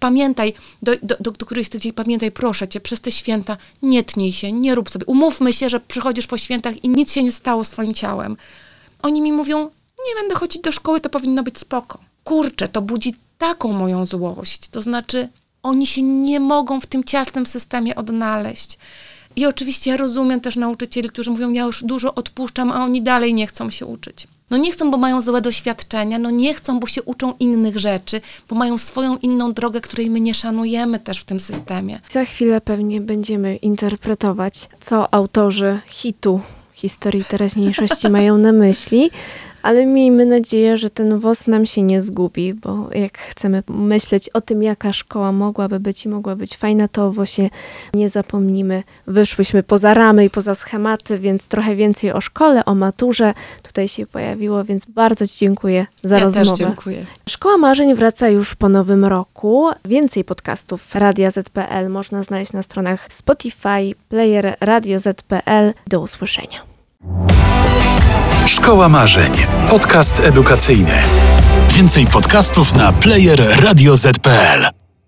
Pamiętaj, 0.00 0.54
do, 0.82 0.92
do, 1.02 1.16
do, 1.20 1.30
do 1.30 1.46
którejś 1.46 1.66
z 1.66 1.70
tych 1.70 1.80
dzieci, 1.80 1.92
pamiętaj, 1.92 2.32
proszę 2.32 2.68
cię, 2.68 2.80
przez 2.80 3.00
te 3.00 3.12
święta 3.12 3.56
nie 3.82 4.04
tnij 4.04 4.32
się, 4.32 4.52
nie 4.52 4.74
rób 4.74 4.90
sobie. 4.90 5.06
Umówmy 5.06 5.52
się, 5.52 5.68
że 5.68 5.80
przychodzisz 5.80 6.26
po 6.26 6.38
świętach 6.38 6.84
i 6.84 6.88
nic 6.88 7.12
się 7.12 7.22
nie 7.22 7.32
stało 7.32 7.64
z 7.64 7.70
twoim 7.70 7.94
ciałem. 7.94 8.36
Oni 9.02 9.20
mi 9.20 9.32
mówią, 9.32 9.70
nie 10.08 10.14
będę 10.20 10.34
chodzić 10.34 10.62
do 10.62 10.72
szkoły, 10.72 11.00
to 11.00 11.08
powinno 11.08 11.42
być 11.42 11.58
spoko. 11.58 11.98
Kurczę, 12.24 12.68
to 12.68 12.82
budzi 12.82 13.14
taką 13.38 13.72
moją 13.72 14.06
złość. 14.06 14.68
To 14.68 14.82
znaczy, 14.82 15.28
oni 15.62 15.86
się 15.86 16.02
nie 16.02 16.40
mogą 16.40 16.80
w 16.80 16.86
tym 16.86 17.04
ciasnym 17.04 17.46
systemie 17.46 17.94
odnaleźć. 17.94 18.78
I 19.36 19.46
oczywiście 19.46 19.90
ja 19.90 19.96
rozumiem 19.96 20.40
też 20.40 20.56
nauczycieli, 20.56 21.08
którzy 21.08 21.30
mówią, 21.30 21.52
ja 21.52 21.62
już 21.62 21.84
dużo 21.84 22.14
odpuszczam, 22.14 22.72
a 22.72 22.84
oni 22.84 23.02
dalej 23.02 23.34
nie 23.34 23.46
chcą 23.46 23.70
się 23.70 23.86
uczyć. 23.86 24.26
No 24.50 24.56
nie 24.56 24.72
chcą, 24.72 24.90
bo 24.90 24.98
mają 24.98 25.20
złe 25.20 25.40
doświadczenia, 25.40 26.18
no 26.18 26.30
nie 26.30 26.54
chcą, 26.54 26.80
bo 26.80 26.86
się 26.86 27.02
uczą 27.02 27.34
innych 27.40 27.78
rzeczy, 27.78 28.20
bo 28.48 28.56
mają 28.56 28.78
swoją 28.78 29.16
inną 29.16 29.52
drogę, 29.52 29.80
której 29.80 30.10
my 30.10 30.20
nie 30.20 30.34
szanujemy 30.34 30.98
też 31.00 31.20
w 31.20 31.24
tym 31.24 31.40
systemie. 31.40 32.00
Za 32.08 32.24
chwilę 32.24 32.60
pewnie 32.60 33.00
będziemy 33.00 33.56
interpretować, 33.56 34.68
co 34.80 35.14
autorzy 35.14 35.80
hitu 35.86 36.40
historii 36.72 37.24
teraźniejszości 37.24 38.08
mają 38.08 38.38
na 38.38 38.52
myśli, 38.52 39.10
Ale 39.62 39.86
miejmy 39.86 40.26
nadzieję, 40.26 40.78
że 40.78 40.90
ten 40.90 41.18
WOS 41.18 41.46
nam 41.46 41.66
się 41.66 41.82
nie 41.82 42.02
zgubi, 42.02 42.54
bo 42.54 42.88
jak 42.94 43.18
chcemy 43.18 43.62
myśleć 43.68 44.28
o 44.28 44.40
tym, 44.40 44.62
jaka 44.62 44.92
szkoła 44.92 45.32
mogłaby 45.32 45.80
być 45.80 46.04
i 46.04 46.08
mogła 46.08 46.36
być 46.36 46.56
fajna, 46.56 46.88
to 46.88 47.06
o 47.06 47.12
WOSie 47.12 47.50
nie 47.94 48.08
zapomnimy. 48.08 48.82
Wyszłyśmy 49.06 49.62
poza 49.62 49.94
ramy 49.94 50.24
i 50.24 50.30
poza 50.30 50.54
schematy, 50.54 51.18
więc 51.18 51.48
trochę 51.48 51.76
więcej 51.76 52.12
o 52.12 52.20
szkole, 52.20 52.64
o 52.64 52.74
maturze 52.74 53.34
tutaj 53.62 53.88
się 53.88 54.06
pojawiło, 54.06 54.64
więc 54.64 54.84
bardzo 54.84 55.26
Ci 55.26 55.38
dziękuję 55.38 55.86
za 56.04 56.18
ja 56.18 56.24
rozmowę. 56.24 56.46
też 56.46 56.58
dziękuję. 56.58 57.06
Szkoła 57.28 57.56
Marzeń 57.56 57.94
wraca 57.94 58.28
już 58.28 58.54
po 58.54 58.68
nowym 58.68 59.04
roku. 59.04 59.68
Więcej 59.84 60.24
podcastów 60.24 60.94
Radia 60.94 61.30
ZPL 61.30 61.88
można 61.88 62.22
znaleźć 62.22 62.52
na 62.52 62.62
stronach 62.62 63.06
Spotify, 63.12 63.94
player 64.08 64.56
Radio 64.60 64.98
ZPL. 64.98 65.72
Do 65.86 66.00
usłyszenia. 66.00 66.58
Szkoła 68.48 68.88
Marzeń. 68.88 69.32
Podcast 69.70 70.20
edukacyjny. 70.20 71.02
Więcej 71.70 72.06
podcastów 72.06 72.74
na 72.74 72.92
player 72.92 73.60
radio 73.60 73.96
ZPL. 73.96 74.87